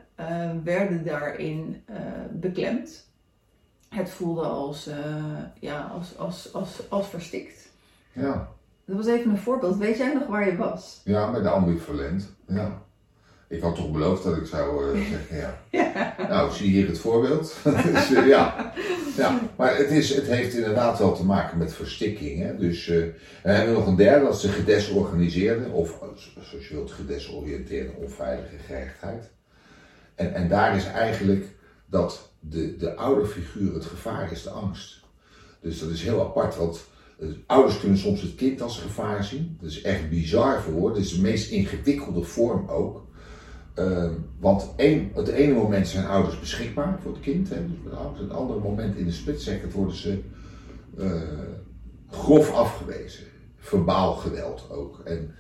[0.64, 1.84] werden daarin
[2.32, 3.08] beklemd.
[3.90, 4.90] Het voelde als,
[5.60, 7.70] ja, als, als, als, als verstikt.
[8.12, 8.48] Ja.
[8.86, 9.78] Dat was even een voorbeeld.
[9.78, 11.02] Weet jij nog waar je was?
[11.04, 12.30] Ja, bij de ambivalent.
[12.48, 12.88] Ja.
[13.50, 15.62] Ik had toch beloofd dat ik zou uh, zeggen, ja.
[15.70, 16.16] ja.
[16.30, 17.56] Nou, zie hier het voorbeeld.
[17.94, 18.74] dus, uh, ja.
[19.18, 19.40] ja.
[19.56, 22.42] Maar het, is, het heeft inderdaad wel te maken met verstikking.
[22.42, 22.58] Hè?
[22.58, 23.06] Dus uh,
[23.44, 26.00] we hebben nog een derde, dat is de gedesorganiseerde, of
[26.40, 29.30] zoals je wilt, gedesoriënteerde onveilige gehechtheid.
[30.16, 31.46] En, en daar is eigenlijk
[31.86, 35.00] dat de, de ouderfiguur het gevaar is de angst.
[35.62, 36.88] Dus dat is heel apart, want
[37.46, 39.58] ouders kunnen soms het kind als gevaar zien.
[39.62, 40.90] Dat is echt bizar voor.
[40.90, 43.08] Dat is de meest ingewikkelde vorm ook.
[43.80, 44.10] Uh,
[44.40, 44.70] want
[45.14, 47.50] het ene moment zijn ouders beschikbaar voor het kind.
[47.50, 50.20] Hè, dus het andere moment in de split worden ze
[50.98, 51.12] uh,
[52.10, 53.24] grof afgewezen.
[53.58, 55.02] verbaal geweld ook.
[55.06, 55.36] En,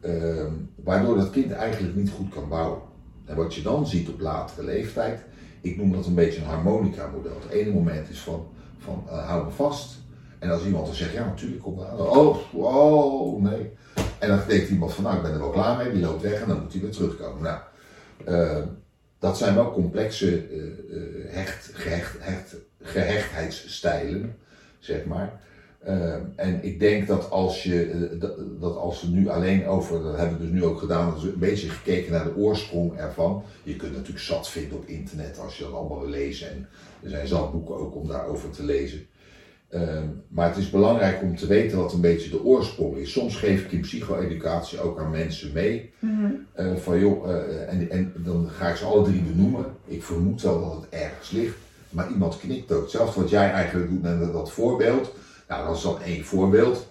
[0.00, 2.80] ehm, waardoor dat kind eigenlijk niet goed kan bouwen.
[3.24, 5.24] En wat je dan ziet op latere leeftijd,
[5.60, 7.34] ik noem dat een beetje een harmonica model.
[7.42, 8.46] Het ene moment is van,
[8.78, 10.00] van uh, hou me vast.
[10.38, 11.98] En als iemand dan zegt, ja natuurlijk, kom aan.
[11.98, 13.70] Oh, oh, nee.
[14.18, 16.40] En dan denkt iemand van, nou ik ben er wel klaar mee, die loopt weg
[16.40, 17.42] en dan moet hij weer terugkomen.
[17.42, 17.60] Nou,
[18.28, 18.58] uh,
[19.18, 20.62] dat zijn wel complexe uh,
[21.28, 24.36] hecht, gehecht, hecht, gehechtheidsstijlen,
[24.78, 25.40] zeg maar.
[26.36, 28.08] En ik denk dat als, je,
[28.60, 31.38] dat, als we nu alleen over, dat hebben we dus nu ook gedaan, we een
[31.38, 33.44] beetje gekeken naar de oorsprong ervan.
[33.62, 36.48] Je kunt natuurlijk zat vinden op internet als je dat allemaal wil lezen.
[36.48, 36.68] En
[37.02, 39.06] er zijn zat boeken ook om daarover te lezen.
[39.74, 43.12] Uh, maar het is belangrijk om te weten wat een beetje de oorsprong is.
[43.12, 45.92] Soms geef ik in psycho-educatie ook aan mensen mee.
[45.98, 46.78] Mm -hmm.
[46.78, 49.64] van joh, uh, en, en dan ga ik ze alle drie benoemen.
[49.84, 51.56] Ik vermoed wel dat het ergens ligt.
[51.90, 52.82] Maar iemand knikt ook.
[52.82, 55.14] Hetzelfde wat jij eigenlijk doet met dat voorbeeld.
[55.48, 56.86] Nou, dat is dan één voorbeeld.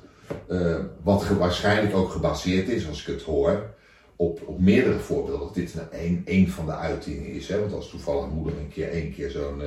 [0.49, 3.69] Uh, wat waarschijnlijk ook gebaseerd is, als ik het hoor,
[4.15, 5.39] op, op meerdere voorbeelden.
[5.39, 7.47] Dat dit een, één van de uitingen is.
[7.47, 7.59] Hè?
[7.59, 9.61] Want als toevallig moeder een keer één keer zo'n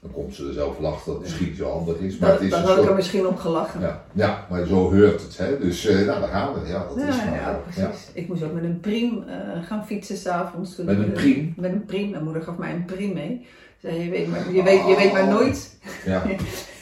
[0.00, 2.18] dan komt ze er zelf lachen dat misschien zo handig is.
[2.18, 3.80] Maar dat, het is dan had ik er misschien op gelachen.
[3.80, 5.38] Ja, ja, maar zo heurt het.
[5.38, 5.58] Hè?
[5.58, 6.68] Dus uh, nou, daar gaan we.
[6.68, 8.10] Ja, dat ja, is ja, ja precies.
[8.12, 10.76] Ik moest ook met een priem uh, gaan fietsen s'avonds.
[10.76, 11.54] Met een priem?
[11.56, 12.10] Met een priem.
[12.10, 13.46] Mijn moeder gaf mij een priem mee.
[13.82, 15.78] Zei, je weet maar, je weet, je weet maar nooit.
[16.04, 16.22] Ja.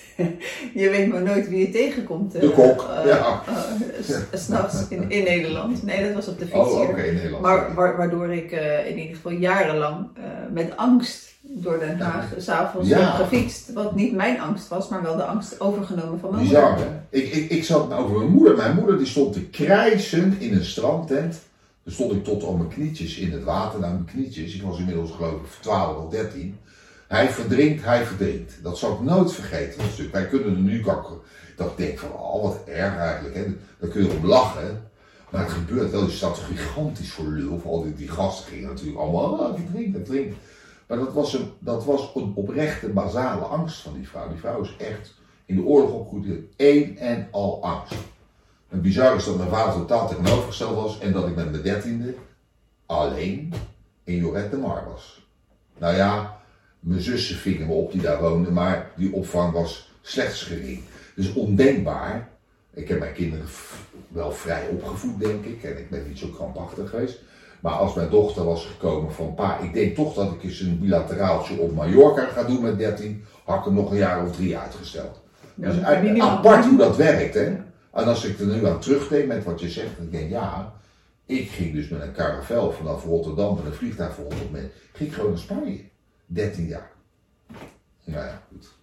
[0.83, 2.33] je weet maar nooit wie je tegenkomt.
[2.33, 3.43] De kok, uh, ja.
[4.33, 5.83] S'nachts in, in Nederland.
[5.83, 6.89] Nee, dat was op de fiets Oh, hier.
[6.89, 7.43] oké, in Nederland.
[7.43, 8.51] Maar wa waardoor ik
[8.87, 10.09] in ieder geval jarenlang
[10.53, 13.11] met angst door Den Haag s'avonds Ja.
[13.11, 13.73] gefietst.
[13.73, 16.89] Wat niet mijn angst was, maar wel de angst overgenomen van mijn Bizar, moeder.
[17.09, 18.57] Ik, ik, ik zat over mijn moeder.
[18.57, 21.39] Mijn moeder die stond te krijsen in een strandtent.
[21.85, 23.81] Toen stond ik tot op mijn knietjes in het water.
[23.81, 26.59] Nou, mijn knietjes, ik was inmiddels geloof ik 12 of 13.
[27.09, 28.59] Hij verdrinkt, hij verdrinkt.
[28.63, 29.79] Dat zal ik nooit vergeten.
[29.79, 30.13] Dat stuk.
[30.13, 31.17] Wij kunnen er nu kakken.
[31.57, 33.35] Dat ik denk van, oh wat erg eigenlijk.
[33.35, 33.45] Hè?
[33.81, 34.83] Daar kun je op lachen.
[35.31, 36.05] Maar het gebeurt wel.
[36.05, 37.63] Je staat gigantisch voor lul.
[37.67, 40.37] Al die, die gasten gingen natuurlijk allemaal, oh, hij verdrinkt, hij verdrinkt.
[40.87, 44.29] Maar dat was, een, dat was een oprechte, basale angst van die vrouw.
[44.29, 45.15] Die vrouw is echt
[45.47, 46.45] in de oorlog opgegroeid.
[46.57, 47.95] één en al angst.
[48.69, 50.99] En bizar is dat mijn vader totaal tegenovergesteld was.
[50.99, 52.15] En dat ik met mijn dertiende
[52.87, 53.53] alleen
[54.05, 55.27] in Joret de Mar was.
[55.79, 56.41] Nou ja,
[56.81, 58.53] mijn zussen vingen me op die daar woonden.
[58.53, 60.81] Maar die opvang was slechts gering.
[61.15, 62.29] Dus ondenkbaar.
[62.75, 63.47] Ik heb mijn kinderen
[64.09, 65.63] wel vrij opgevoed, denk ik.
[65.63, 67.19] En ik ben niet zo krampachtig geweest.
[67.61, 70.81] Maar als mijn dochter was gekomen van pa, ik denk toch dat ik eens een
[70.81, 74.59] bilateraaltje op Mallorca ga doen met 13, had ik hem nog een jaar of drie
[74.59, 75.21] uitgesteld.
[75.55, 77.45] Ja, dus uit- apart hoe dat werkt, hè.
[77.93, 80.73] En als ik er nu aan terugdenk met wat je zegt, dan denk ik, ja,
[81.27, 85.09] ik ging dus met een caravel vanaf Rotterdam met een vliegtuig voor 100 meter, ging
[85.09, 85.81] ik gewoon naar Spanje.
[86.27, 86.91] 13 jaar.
[88.05, 88.75] Nou ja, goed.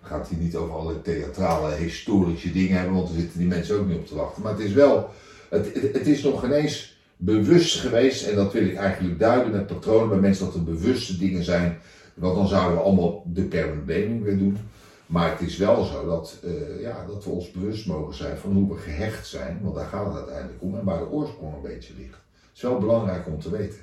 [0.00, 3.78] Dan gaat hij niet over alle theatrale, historische dingen hebben, want er zitten die mensen
[3.78, 4.42] ook niet op te wachten.
[4.42, 5.10] Maar het is wel,
[5.50, 6.91] het, het, het is nog ineens
[7.24, 11.18] bewust geweest, en dat wil ik eigenlijk duiden met patronen bij mensen, dat er bewuste
[11.18, 11.78] dingen zijn,
[12.14, 14.58] want dan zouden we allemaal de parent blaming weer doen.
[15.06, 18.52] Maar het is wel zo dat, eh, ja, dat we ons bewust mogen zijn van
[18.52, 21.62] hoe we gehecht zijn, want daar gaat het uiteindelijk om, en waar de oorsprong een
[21.62, 22.14] beetje ligt.
[22.32, 23.78] Het is wel belangrijk om te weten.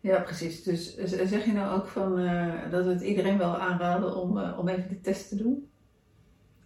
[0.00, 0.62] Ja, precies.
[0.62, 4.38] Dus z- zeg je nou ook van, eh, dat we het iedereen wel aanraden om,
[4.38, 5.66] eh, om even de test te doen?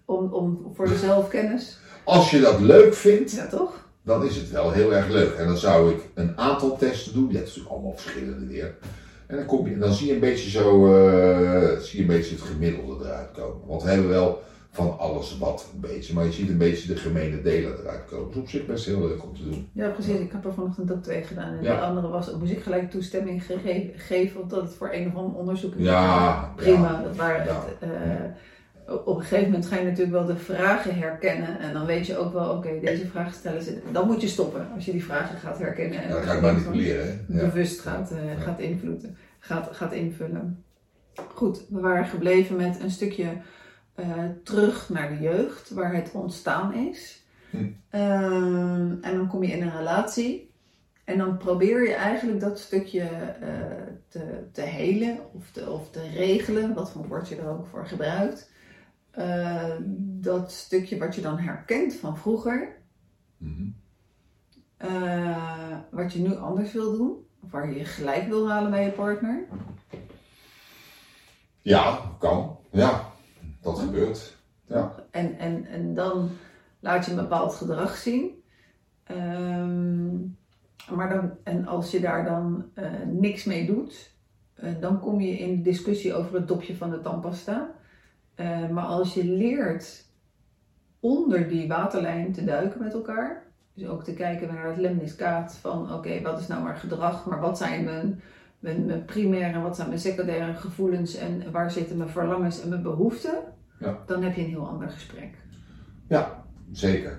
[0.04, 1.78] Om, om voor de zelfkennis?
[2.04, 3.85] Als je dat leuk vindt, Ja, toch?
[4.06, 5.34] Dan is het wel heel erg leuk.
[5.34, 7.28] En dan zou ik een aantal testen doen.
[7.28, 8.74] Je hebt natuurlijk allemaal verschillende weer.
[9.26, 12.34] En dan, kom je, dan zie je een beetje zo, eh, zie je een beetje
[12.34, 13.66] het gemiddelde eruit komen.
[13.66, 16.96] Want we hebben wel van alles wat een beetje, maar je ziet een beetje de
[17.00, 18.26] gemene delen eruit komen.
[18.26, 19.68] Dat is op zich best heel leuk om te doen.
[19.72, 20.18] Ja, precies.
[20.18, 21.56] Ik heb er vanochtend ook twee gedaan.
[21.58, 21.74] En Ja.
[21.76, 25.38] de andere was, moest ik gelijk toestemming gege- geven, omdat het voor een of ander
[25.38, 25.84] onderzoek is.
[25.84, 26.92] Ja, Prima.
[26.92, 27.02] ja.
[27.02, 27.64] Dat waren Ja.
[27.78, 28.24] het, eh,
[28.86, 31.58] op een gegeven moment ga je natuurlijk wel de vragen herkennen.
[31.58, 33.80] En dan weet je ook wel, oké, deze vraag stellen ze.
[33.92, 36.02] Dan moet je stoppen als je die vragen gaat herkennen.
[36.02, 37.24] En Ja, dan op ga een ik gegeven moment manipuleren.
[37.28, 37.40] Hè?
[37.40, 37.48] Ja.
[37.48, 40.64] bewust gaat, eh, gaat invloeden, gaat, gaat invullen.
[41.34, 43.26] Goed, we waren gebleven met een stukje
[43.94, 44.06] eh,
[44.44, 47.24] terug naar de jeugd, waar het ontstaan is.
[47.50, 47.56] Hm.
[47.90, 50.50] Ehm, en dan kom je in een relatie.
[51.04, 53.48] En dan probeer je eigenlijk dat stukje eh,
[54.08, 57.86] te, te helen of te, of te regelen, wat voor woord je er ook voor
[57.86, 58.50] gebruikt.
[59.16, 62.76] Eh, dat stukje wat je dan herkent van vroeger,
[63.36, 63.68] Mhm.
[64.76, 68.84] eh, wat je nu anders wil doen, of waar je je gelijk wil halen bij
[68.84, 69.46] je partner.
[71.62, 72.56] ja, kan.
[72.70, 73.04] Ja,
[73.60, 74.36] dat gebeurt.
[74.66, 74.94] Ja.
[75.10, 76.30] En, en, en dan
[76.80, 78.42] laat je een bepaald gedrag zien.
[79.04, 80.16] Ehm,
[80.96, 84.14] maar dan, en als je daar dan eh, niks mee doet,
[84.54, 87.74] eh, dan kom je in de discussie over het dopje van de tandpasta.
[88.36, 90.04] Eh, maar als je leert
[91.00, 93.42] onder die waterlijn te duiken met elkaar.
[93.74, 97.40] Dus ook te kijken naar het lemniscaat van oké, wat is nou maar gedrag, maar
[97.40, 98.20] wat zijn mijn,
[98.58, 102.82] mijn, mijn primaire wat zijn mijn secundaire gevoelens en waar zitten mijn verlangens en mijn
[102.82, 103.38] behoeften.
[103.78, 103.98] Ja.
[104.06, 105.34] Dan heb je een heel ander gesprek.
[106.08, 107.18] Ja, zeker.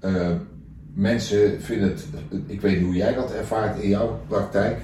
[0.00, 0.36] Uh,
[0.94, 2.06] mensen vinden het,
[2.46, 4.78] ik weet niet hoe jij dat ervaart in jouw praktijk.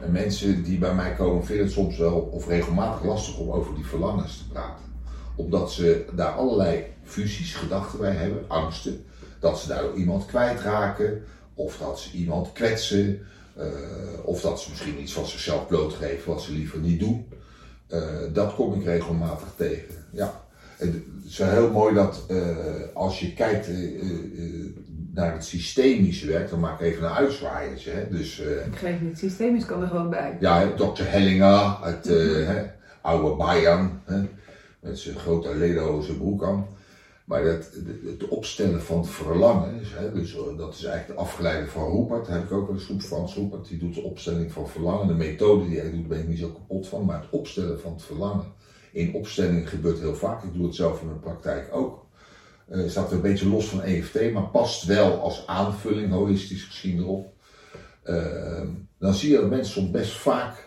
[0.00, 3.74] En mensen die bij mij komen vinden het soms wel of regelmatig lastig om over
[3.74, 4.85] die verlangens te praten.
[5.36, 9.04] Omdat ze daar allerlei fusies, gedachten bij hebben, angsten.
[9.40, 11.22] Dat ze daardoor iemand kwijtraken,
[11.54, 13.20] of dat ze iemand kwetsen,
[13.58, 13.64] uh,
[14.22, 17.28] of dat ze misschien iets van zichzelf blootgeven wat ze liever niet doen.
[17.88, 18.00] Uh,
[18.32, 19.94] dat kom ik regelmatig tegen.
[20.10, 20.44] Ja.
[20.76, 20.94] Het
[21.26, 22.56] is heel mooi dat uh,
[22.94, 23.68] als je kijkt
[25.14, 28.06] naar het systemische werk, dan maak ik even een uitzwaaiertje.
[28.10, 30.36] Dus, ik geef niet systemisch, kan er gewoon bij.
[30.40, 31.02] Ja, Dr.
[31.02, 32.10] Hellinger uit
[33.00, 34.24] oude Bayern, hè?
[34.86, 36.66] Met zijn grote lederhoze broek aan.
[37.24, 37.70] Maar dat,
[38.04, 42.52] het opstellen van verlangens, hè, dus dat is eigenlijk de afgeleide van Roepert, heb ik
[42.52, 45.06] ook wel eens goed Frans Roepert, die doet de opstelling van verlangen.
[45.06, 47.92] De methode die hij doet, ben ik niet zo kapot van, maar het opstellen van
[47.92, 48.44] het verlangen
[48.96, 50.42] in opstelling gebeurt heel vaak.
[50.42, 52.06] Ik doe het zelf in mijn praktijk ook.
[52.70, 57.32] Uh, staat een beetje los van EFT, maar past wel als aanvulling, holistisch gezien erop.
[58.04, 58.62] Uh,
[58.98, 60.65] dan zie je dat mensen soms best vaak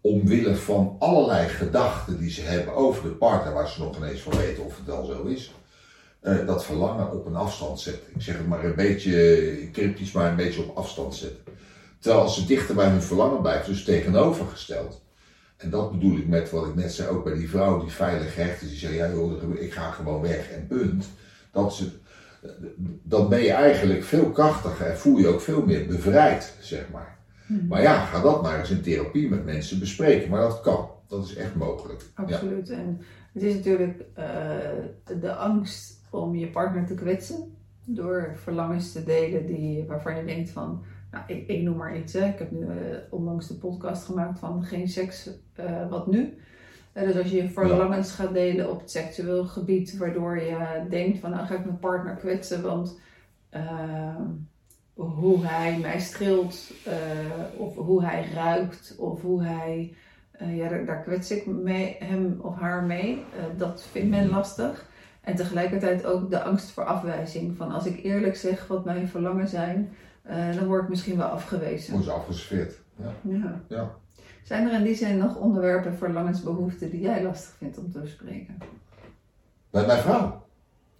[0.00, 4.36] omwille van allerlei gedachten die ze hebben over de partner, waar ze nog ineens van
[4.36, 5.54] weten of het wel zo is,
[6.22, 8.14] uh, dat verlangen op een afstand zetten.
[8.14, 11.42] Ik zeg het maar een beetje cryptisch, maar een beetje op afstand zetten.
[11.98, 15.02] Terwijl als ze dichter bij hun verlangen blijven, dus tegenovergesteld.
[15.56, 18.34] En dat bedoel ik met wat ik net zei, ook bij die vrouw die veilig
[18.34, 19.10] hecht is, die zei, ja
[19.58, 21.06] ik ga gewoon weg en punt
[21.52, 21.88] dat ze,
[23.02, 27.19] dan ben je eigenlijk veel krachtiger en voel je ook veel meer bevrijd, zeg maar.
[27.50, 27.66] Mhm.
[27.66, 30.30] Maar ja, ga dat maar eens in therapie met mensen bespreken.
[30.30, 32.02] Maar dat kan, dat is echt mogelijk.
[32.14, 32.68] Absoluut.
[32.68, 32.74] Ja.
[32.74, 33.00] En
[33.32, 34.24] het is natuurlijk uh,
[35.20, 40.50] de angst om je partner te kwetsen door verlangens te delen die, waarvan je denkt
[40.50, 42.12] van, nou, ik, ik noem maar iets.
[42.12, 42.26] Hè.
[42.28, 42.72] Ik heb nu uh,
[43.10, 45.30] onlangs de podcast gemaakt van geen seks,
[45.60, 46.38] uh, wat nu?
[46.92, 51.30] dus als je je verlangens gaat delen op het seksueel gebied, waardoor je denkt van
[51.30, 53.00] nou ga ik mijn partner kwetsen, want
[53.54, 54.20] uh,
[55.04, 56.94] hoe hij mij streelt, uh,
[57.60, 59.94] of hoe hij ruikt, of hoe hij,
[60.42, 63.24] uh, ja daar, daar, kwets ik mee, hem of haar mee,
[63.56, 64.88] dat vindt men lastig.
[65.20, 69.48] En tegelijkertijd ook de angst voor afwijzing, van als ik eerlijk zeg wat mijn verlangen
[69.48, 69.92] zijn,
[70.56, 71.92] dan word ik misschien wel afgewezen.
[71.92, 72.74] Wordt afgesfeerd.
[72.96, 73.12] Ja.
[73.22, 73.60] ja.
[73.68, 73.90] ja.
[74.42, 77.98] Zijn er in die zin nog onderwerpen, verlangens, behoeften die jij lastig vindt om te
[77.98, 78.58] bespreken?
[79.70, 80.42] Bij mijn vrouw?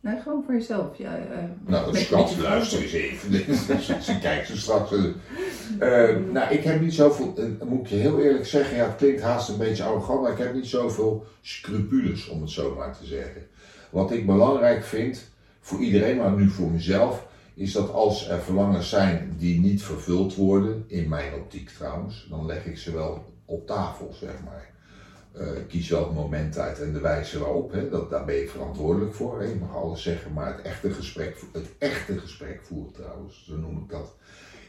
[0.01, 0.99] Nee, gewoon voor jezelf.
[0.99, 1.25] Ja, uh,
[1.67, 3.55] nou, schat, luister eens even.
[4.03, 4.93] Ze kijkt zo straks.
[4.93, 7.35] Uh, nou, ik heb niet zoveel,
[7.65, 10.39] moet ik je heel eerlijk zeggen, ja, het klinkt haast een beetje arrogant, maar ik
[10.39, 13.47] heb niet zoveel scrupules, om het zo maar te zeggen.
[13.91, 15.31] Wat ik belangrijk vind,
[15.61, 20.35] voor iedereen, maar nu voor mezelf, is dat als er verlangens zijn die niet vervuld
[20.35, 24.70] worden, in mijn optiek trouwens, dan leg ik ze wel op tafel, zeg maar.
[25.37, 28.49] Uh, kies wel het moment uit en de wijze waarop, hè, dat, daar ben je
[28.49, 29.41] verantwoordelijk voor.
[29.41, 29.49] Hè.
[29.49, 33.79] Je mag alles zeggen, maar het echte gesprek, het echte gesprek voeren trouwens, zo noem
[33.79, 34.17] ik dat,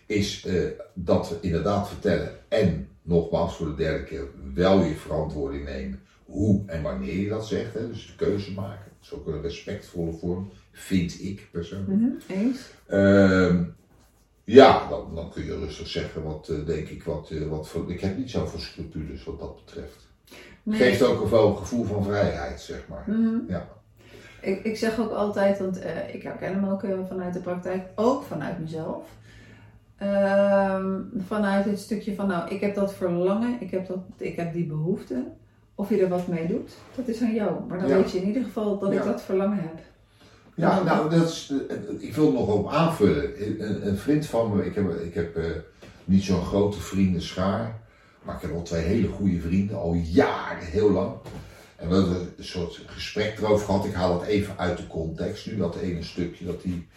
[0.05, 5.65] is uh, dat we inderdaad vertellen en nogmaals voor de derde keer wel je verantwoording
[5.65, 7.73] nemen hoe en wanneer je dat zegt.
[7.73, 8.91] Hè, dus de keuze maken.
[8.99, 11.89] Dat is ook een respectvolle vorm, vind ik persoonlijk.
[11.89, 12.59] Mm -hmm, eens.
[12.89, 13.65] Uh,
[14.43, 18.01] ja, dan, dan, kun je rustig zeggen wat uh, denk ik wat, wat voor, ik
[18.01, 20.09] heb niet zoveel scrupules wat dat betreft.
[20.63, 20.79] Nee.
[20.79, 23.03] Geeft ook wel een gevoel van vrijheid, zeg maar.
[23.05, 23.43] Mm -hmm.
[23.47, 23.67] ja.
[24.41, 28.23] ik, ik zeg ook altijd, want uh, ik herken hem ook vanuit de praktijk, ook
[28.23, 29.03] vanuit mezelf.
[29.97, 34.53] Ehm, vanuit het stukje van, nou, ik heb dat verlangen, ik heb, dat, ik heb
[34.53, 35.23] die behoefte.
[35.75, 37.51] Of je er wat mee doet, dat is aan jou.
[37.67, 37.95] Maar dan Ja.
[37.95, 39.79] weet je in ieder geval dat ik dat verlangen heb.
[40.55, 43.45] Ja, nou, dat is, eh, ik wil nog op aanvullen.
[43.59, 45.45] Een, een vriend van me, ik heb, ik heb eh,
[46.05, 47.80] niet zo'n grote vriendenschaar,
[48.21, 51.13] maar ik heb wel twee hele goede vrienden, al jaren, heel lang.
[51.75, 53.85] En we hebben een soort gesprek erover gehad.
[53.85, 56.87] Ik haal het even uit de context nu, dat ene stukje dat hij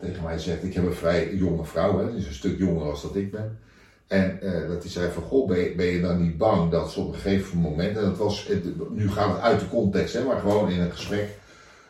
[0.00, 0.62] tegen mij zegt.
[0.62, 3.30] Ik heb een vrij jonge vrouw, hè, die is een stuk jonger als dat ik
[3.30, 3.58] ben.
[4.06, 7.00] En eh, dat hij zei van, goh, ben je, ben dan niet bang dat ze
[7.00, 8.48] op een gegeven moment, en dat was,
[8.90, 11.28] nu gaat het uit de context, hè, maar gewoon in een gesprek,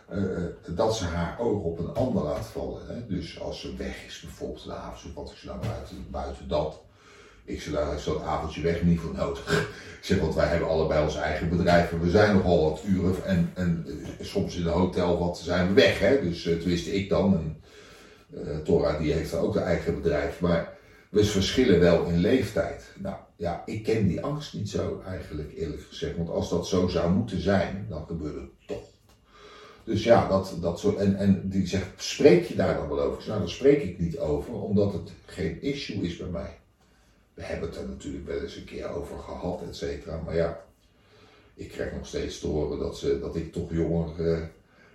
[0.08, 0.22] eh,
[0.66, 2.86] dat ze haar oog op een ander laat vallen.
[2.86, 3.06] Hè?
[3.06, 6.82] Dus als ze weg is, bijvoorbeeld de avond, of wat is nou buiten, buiten dat.
[7.44, 9.68] Ik zei, nou, is dat avondje weg niet voor nodig.
[10.00, 13.24] Ik zeg, want wij hebben allebei ons eigen bedrijf en we zijn nogal wat uren
[13.24, 15.98] en, en eh, soms in een hotel wat zijn we weg.
[15.98, 16.20] Hè?
[16.22, 17.34] Dus uh, tenminste ik dan.
[17.34, 17.56] En,
[18.34, 20.40] eh Tora die heeft ook een eigen bedrijf.
[20.40, 20.76] Maar
[21.08, 22.92] we verschillen wel in leeftijd.
[22.98, 26.16] Nou ja, ik ken die angst niet zo eigenlijk eerlijk gezegd.
[26.16, 28.84] Want als dat zo zou moeten zijn, dan gebeurt het toch.
[29.84, 30.96] Dus ja, dat, dat soort.
[30.96, 33.22] En, en die zegt: spreek je daar dan wel over?
[33.28, 36.58] Nou, daar spreek ik niet over, omdat het geen issue is bij mij.
[37.42, 40.20] We hebben het er natuurlijk wel eens een keer over gehad, et cetera.
[40.24, 40.64] Maar ja,
[41.54, 44.38] ik krijg nog steeds te horen dat, ze, dat ik toch jonger eh,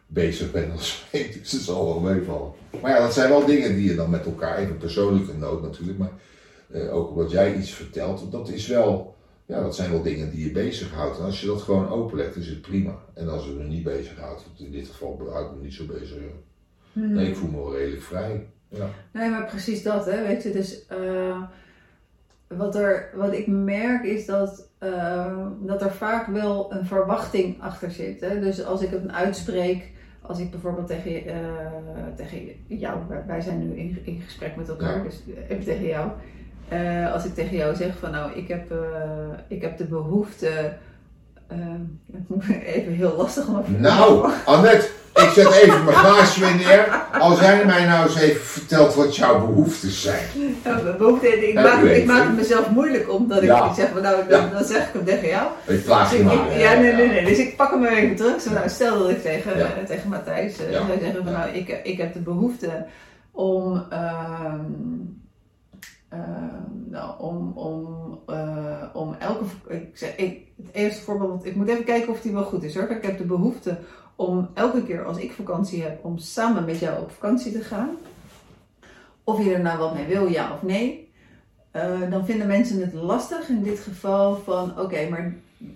[0.08, 1.34] bezig ben als ik.
[1.40, 2.52] Dus het zal wel meevallen.
[2.82, 5.98] Maar ja, dat zijn wel dingen die je dan met elkaar, even persoonlijke nood natuurlijk,
[5.98, 6.12] maar
[6.72, 10.46] eh, ook omdat jij iets vertelt, dat is wel, ja, dat zijn wel dingen die
[10.46, 11.18] je bezighoudt.
[11.18, 13.00] En als je dat gewoon openlegt, is het prima.
[13.14, 16.18] En als het me niet bezighoudt, want in dit geval houdt me niet zo bezig.
[16.94, 17.14] Mhm.
[17.14, 18.50] Nee, ik voel me wel redelijk vrij.
[18.70, 18.90] Ja.
[19.14, 20.52] Nee, maar precies dat, hè, weet je.
[20.52, 21.42] Dus eh,
[22.48, 27.92] wat, er, wat ik merk is dat, eh, dat er vaak wel een verwachting achter
[27.92, 28.22] zit.
[28.22, 28.40] Hè?
[28.40, 29.92] Dus als ik het uitspreek,
[30.22, 31.36] als ik bijvoorbeeld tegen, eh,
[32.16, 35.04] tegen jou, wij- zijn nu in, in gesprek met elkaar, Ja.
[35.04, 36.10] dus even tegen jou.
[36.70, 38.78] Eh, als ik tegen jou zeg van nou, ik heb, eh,
[39.48, 40.74] ik heb de behoefte,
[41.48, 41.58] eh,
[42.12, 47.02] het moet even heel lastig om Nou, Annette, ik zet even mijn glaasje weer neer.
[47.20, 50.26] Als jij mij nou eens even vertelt wat jouw behoeftes zijn.
[50.64, 52.36] Ja, mijn behoefte, ik, Ja, maak, ik maak het.
[52.36, 53.74] mezelf moeilijk omdat ik Ja.
[53.74, 55.48] zeg nou, dan, dan zeg ik hem tegen jou.
[55.68, 56.34] Ik plaag Dus maar.
[56.34, 57.26] ik- ja, nee, nee, nee.
[57.26, 58.42] Dus ik pak hem weer even terug.
[58.42, 59.52] Zo, nou, stel dat ik tegen,
[59.88, 62.86] tegen Matthijs eh, zou zeggen van nou, ik, ik heb de behoefte
[63.32, 64.60] om, ehm,
[66.90, 72.12] nou, om, om, eh, om elke, ik ik, het eerste voorbeeld, ik moet even kijken
[72.12, 72.90] of die wel goed is hoor.
[72.90, 73.78] Ik heb de behoefte
[74.16, 77.90] om elke keer als ik vakantie heb, om samen met jou op vakantie te gaan.
[79.24, 81.12] Of je er nou wat mee wil, ja of nee.
[81.72, 85.36] Eh, dan vinden mensen het lastig in dit geval van oké, maar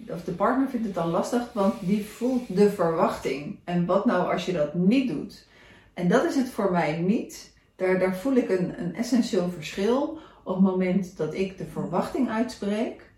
[0.10, 3.60] of de partner vindt het dan lastig, want die voelt de verwachting.
[3.64, 5.48] En wat nou als je dat niet doet?
[5.94, 7.51] En dat is het voor mij niet.
[7.82, 12.30] Daar, daar voel ik een, een essentieel verschil op het moment dat ik de verwachting
[12.30, 13.12] uitspreek.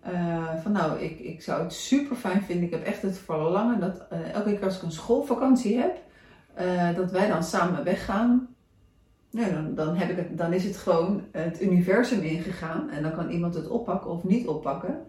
[0.00, 2.64] Eh, van nou, ik, ik zou het super fijn vinden.
[2.64, 5.98] Ik heb echt het verlangen dat eh, elke keer als ik een schoolvakantie heb,
[6.54, 8.48] eh, dat wij dan samen weggaan.
[9.30, 13.30] Dan, dan, heb ik het, dan is het gewoon het universum ingegaan en dan kan
[13.30, 15.06] iemand het oppakken of niet oppakken.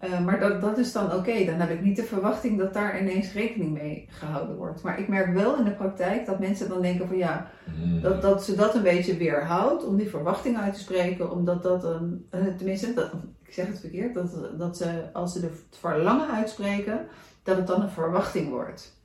[0.00, 1.44] Eh, maar dat, dat is dan oké.
[1.44, 4.82] Dan heb ik niet de verwachting dat daar ineens rekening mee gehouden wordt.
[4.82, 7.50] Maar ik merk wel in de praktijk dat mensen dan denken van ja,
[7.84, 8.00] Mm.
[8.00, 11.30] dat, dat ze dat een beetje weerhoudt om die verwachting uit te spreken.
[11.32, 13.10] Omdat dat een, eh, tenminste, dat,
[13.44, 17.06] ik zeg het verkeerd, dat, dat ze als ze de verlangen uitspreken,
[17.42, 18.98] dat het dan een verwachting wordt.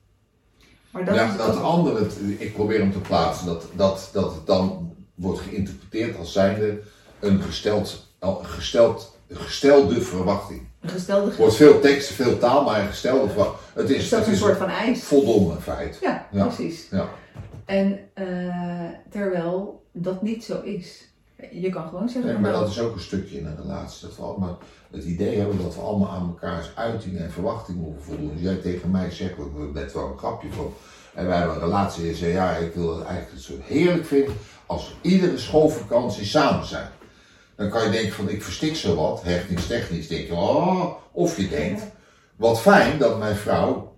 [0.90, 4.34] Maar dat ja, is dat andere, het- ik probeer hem te plaatsen, dat, dat, dat
[4.34, 6.80] het dan wordt geïnterpreteerd als zijnde
[7.20, 10.62] een gesteld, gesteld, gestelde verwachting.
[10.86, 13.58] Een gestelde Er wordt veel tekst, veel taal, maar een gestelde verwachting.
[13.74, 15.02] Het is, is dat het een is soort van eis.
[15.02, 15.98] voldongen feit.
[16.00, 16.46] Ja, Ja.
[16.46, 16.86] precies.
[16.90, 17.08] Ja.
[17.64, 18.26] En eh,
[19.10, 21.04] terwijl dat niet zo is.
[21.52, 24.06] Je kan gewoon zeggen, Nee, maar dat is ook een stukje in een relatie.
[24.08, 24.58] Dat we allemaal
[24.90, 28.30] het idee hebben dat we allemaal aan elkaars uitingen en verwachtingen hoeven voldoen.
[28.34, 30.72] Dus jij tegen mij zegt, we hebben net wel een grapje van.
[31.14, 34.06] En wij hebben een relatie en je zegt, ja, ik wil het eigenlijk zo heerlijk
[34.06, 34.34] vinden
[34.66, 36.88] als we iedere schoolvakantie samen zijn.
[37.56, 41.48] Dan kan je denken van, ik verstik zo wat, hechtingstechnisch, denk je, oh, of je
[41.48, 41.82] denkt,
[42.36, 43.94] wat fijn dat mijn vrouw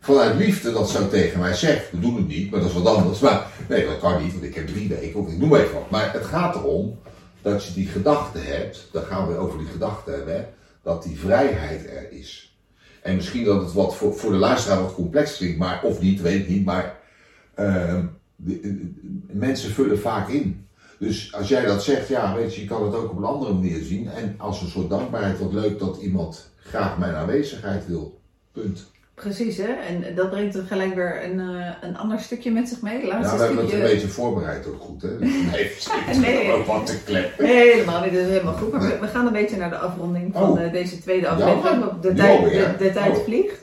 [0.00, 1.90] vanuit liefde dat zo tegen mij zegt.
[1.90, 3.18] We doen het niet, maar dat is wat anders.
[3.18, 5.90] Maar nee, dat kan niet, want ik heb drie weken, of ik noem even wat.
[5.90, 6.98] Maar het gaat erom
[7.42, 10.44] dat je die gedachte hebt, dan gaan we over die gedachte hebben, hè,
[10.82, 12.58] dat die vrijheid er is.
[13.02, 16.20] En misschien dat het wat voor, voor de luisteraar wat complex klinkt, maar, of niet,
[16.20, 16.98] weet ik niet, maar
[17.54, 18.04] ehm,
[19.26, 20.66] mensen vullen vaak in.
[21.00, 23.52] Dus als jij dat zegt, ja, weet je, je kan het ook op een andere
[23.52, 24.08] manier zien.
[24.10, 28.18] En als een soort dankbaarheid, wat leuk dat iemand graag mijn aanwezigheid wil.
[28.52, 28.90] Punt.
[29.14, 29.72] precies hè.
[29.88, 33.00] En dat brengt er gelijk weer een, eh, een ander stukje met zich mee.
[33.00, 35.08] Ja, laatste we hebben het een beetje voorbereid ook goed, hè?
[35.18, 35.70] Nee.
[36.20, 36.52] Nee.
[36.52, 37.44] ook wat te kleppen.
[37.44, 38.12] Nee, helemaal niet.
[38.12, 38.72] Dat is helemaal goed.
[38.72, 40.62] Maar we, we gaan een beetje naar de afronding van Oh.
[40.62, 41.84] eh, deze tweede aflevering.
[42.16, 43.24] tijd, de, de tijd Oh.
[43.24, 43.58] vliegt.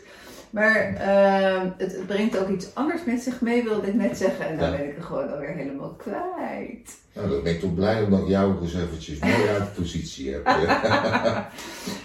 [0.57, 4.47] Maar eh, het, het brengt ook iets anders met zich mee, wilde ik net zeggen.
[4.47, 4.77] En dan Ja.
[4.77, 6.97] ben ik er gewoon alweer helemaal kwijt.
[7.13, 10.33] Nou, dan ben ik toch blij omdat ik jou dus eventjes mooi uit de positie
[10.33, 10.45] heb.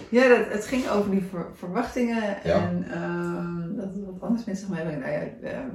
[0.09, 2.61] Ja, dat, het ging over die ver- verwachtingen Ja.
[2.69, 4.99] en ehm, dat het wat anders met zich meebrengt.
[5.05, 5.67] Nou ja, ehm,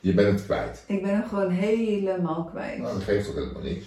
[0.00, 0.84] Je bent het kwijt.
[0.86, 2.78] ik ben hem gewoon helemaal kwijt.
[2.78, 3.84] Nou, dat geeft toch helemaal niks.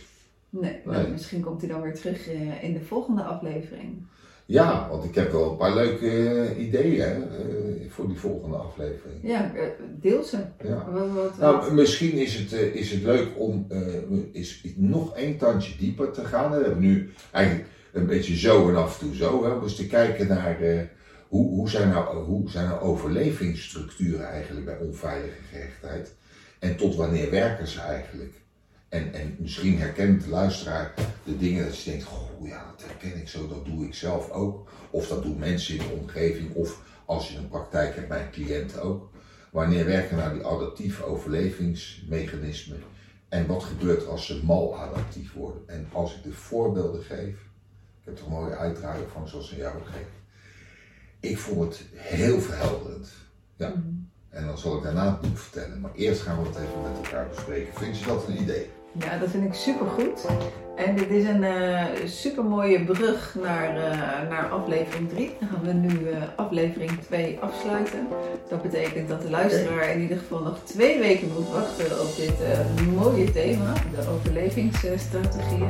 [0.49, 0.95] Nee, Nee.
[0.97, 4.05] nou, misschien komt hij dan weer terug eh, in de volgende aflevering.
[4.49, 9.19] Ja, want ik heb wel een paar leuke eh, ideeën eh, voor die volgende aflevering.
[9.21, 9.63] Ja, eh,
[10.01, 10.37] deel ze.
[10.63, 10.87] Ja.
[10.91, 13.67] Wat, wat, Nou, misschien is het, is het leuk om
[14.31, 16.51] is, nog één tandje dieper te gaan.
[16.51, 19.43] We hebben nu eigenlijk een beetje zo en af en toe zo.
[19.43, 20.79] Hè, om eens te kijken naar eh,
[21.27, 26.15] hoe, hoe, zijn nou, hoe zijn nou overlevingsstructuren eigenlijk bij onveilige gehechtheid.
[26.59, 28.33] En tot wanneer werken ze eigenlijk?
[28.89, 33.17] En, en misschien herkent de luisteraar de dingen dat je denkt, goh ja, dat herken
[33.17, 34.69] ik zo, dat doe ik zelf ook.
[34.89, 38.31] Of dat doen mensen in de omgeving, of als je een praktijk hebt bij een
[38.31, 39.09] cliënt ook.
[39.51, 42.83] Wanneer werken nou die adaptieve overlevingsmechanismen?
[43.29, 45.61] En wat gebeurt als ze maladaptief worden?
[45.67, 47.35] En als ik de voorbeelden geef,
[47.99, 50.07] ik heb er een mooie uitdragen van zoals in jou ook geef.
[51.19, 53.09] Ik vond het heel verhelderend.
[53.55, 53.69] Ja.
[53.69, 53.79] Mhm.
[54.29, 55.79] En dan zal ik daarna het boek vertellen.
[55.79, 57.73] Maar eerst gaan we het even met elkaar bespreken.
[57.73, 58.69] Vind je dat een idee?
[58.91, 60.25] Ja, dat vind ik super goed.
[60.75, 65.35] En dit is een uh, super mooie brug naar, uh, naar aflevering 3.
[65.39, 68.07] Dan gaan we nu uh, aflevering 2 afsluiten.
[68.49, 72.33] Dat betekent dat de luisteraar in ieder geval nog twee weken moet wachten op dit
[72.95, 75.69] mooie thema, de overlevingsstrategieën.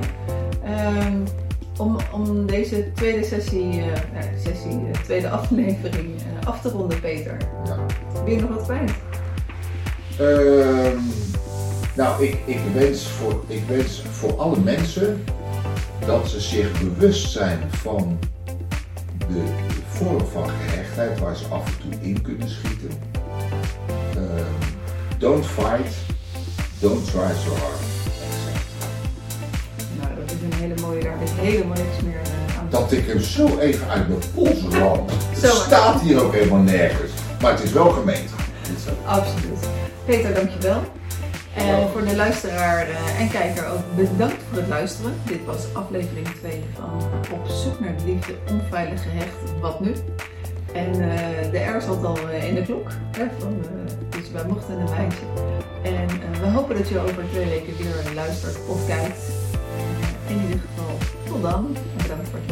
[0.65, 1.23] Um,
[1.77, 3.81] om, om deze tweede sessie,
[4.13, 7.37] nou, sessie tweede aflevering af te ronden, Peter.
[7.65, 7.85] Ja.
[8.23, 8.91] Ben je nog wat kwijt?
[10.19, 11.01] Um...
[11.99, 15.23] Nou, ik, ik, wens voor, ik wens voor alle mensen
[16.05, 18.19] dat ze zich bewust zijn van
[19.17, 19.43] de,
[19.87, 22.89] vorm van gehechtheid waar ze af en toe in kunnen schieten.
[24.17, 24.23] Uh,
[25.17, 25.95] don't fight,
[26.79, 27.79] don't try so hard.
[29.99, 32.21] Nou, dat is een hele mooie, daar is helemaal niks meer
[32.59, 32.67] aan.
[32.69, 35.05] Dat ik hem zo even uit mijn pols ram.
[35.09, 37.11] Het staat hier ook helemaal nergens.
[37.41, 38.29] Maar het is wel gemeend.
[39.05, 39.67] Absoluut.
[40.05, 40.81] Peter, dankjewel.
[41.59, 45.13] En voor de luisteraar uh, en kijker ook bedankt voor het luisteren.
[45.25, 47.01] Dit was aflevering 2 van
[47.33, 49.93] Op zoek naar de liefde, onveilig gehecht, wat nu?
[50.73, 53.61] En uh, de R zat al uh, in de klok, hè, van,
[54.09, 55.23] dus wij mochten een meisje.
[55.83, 56.07] En
[56.41, 59.19] we hopen dat je over twee weken weer luistert of kijkt.
[60.27, 62.48] in ieder geval, tot dan en bedankt voor het.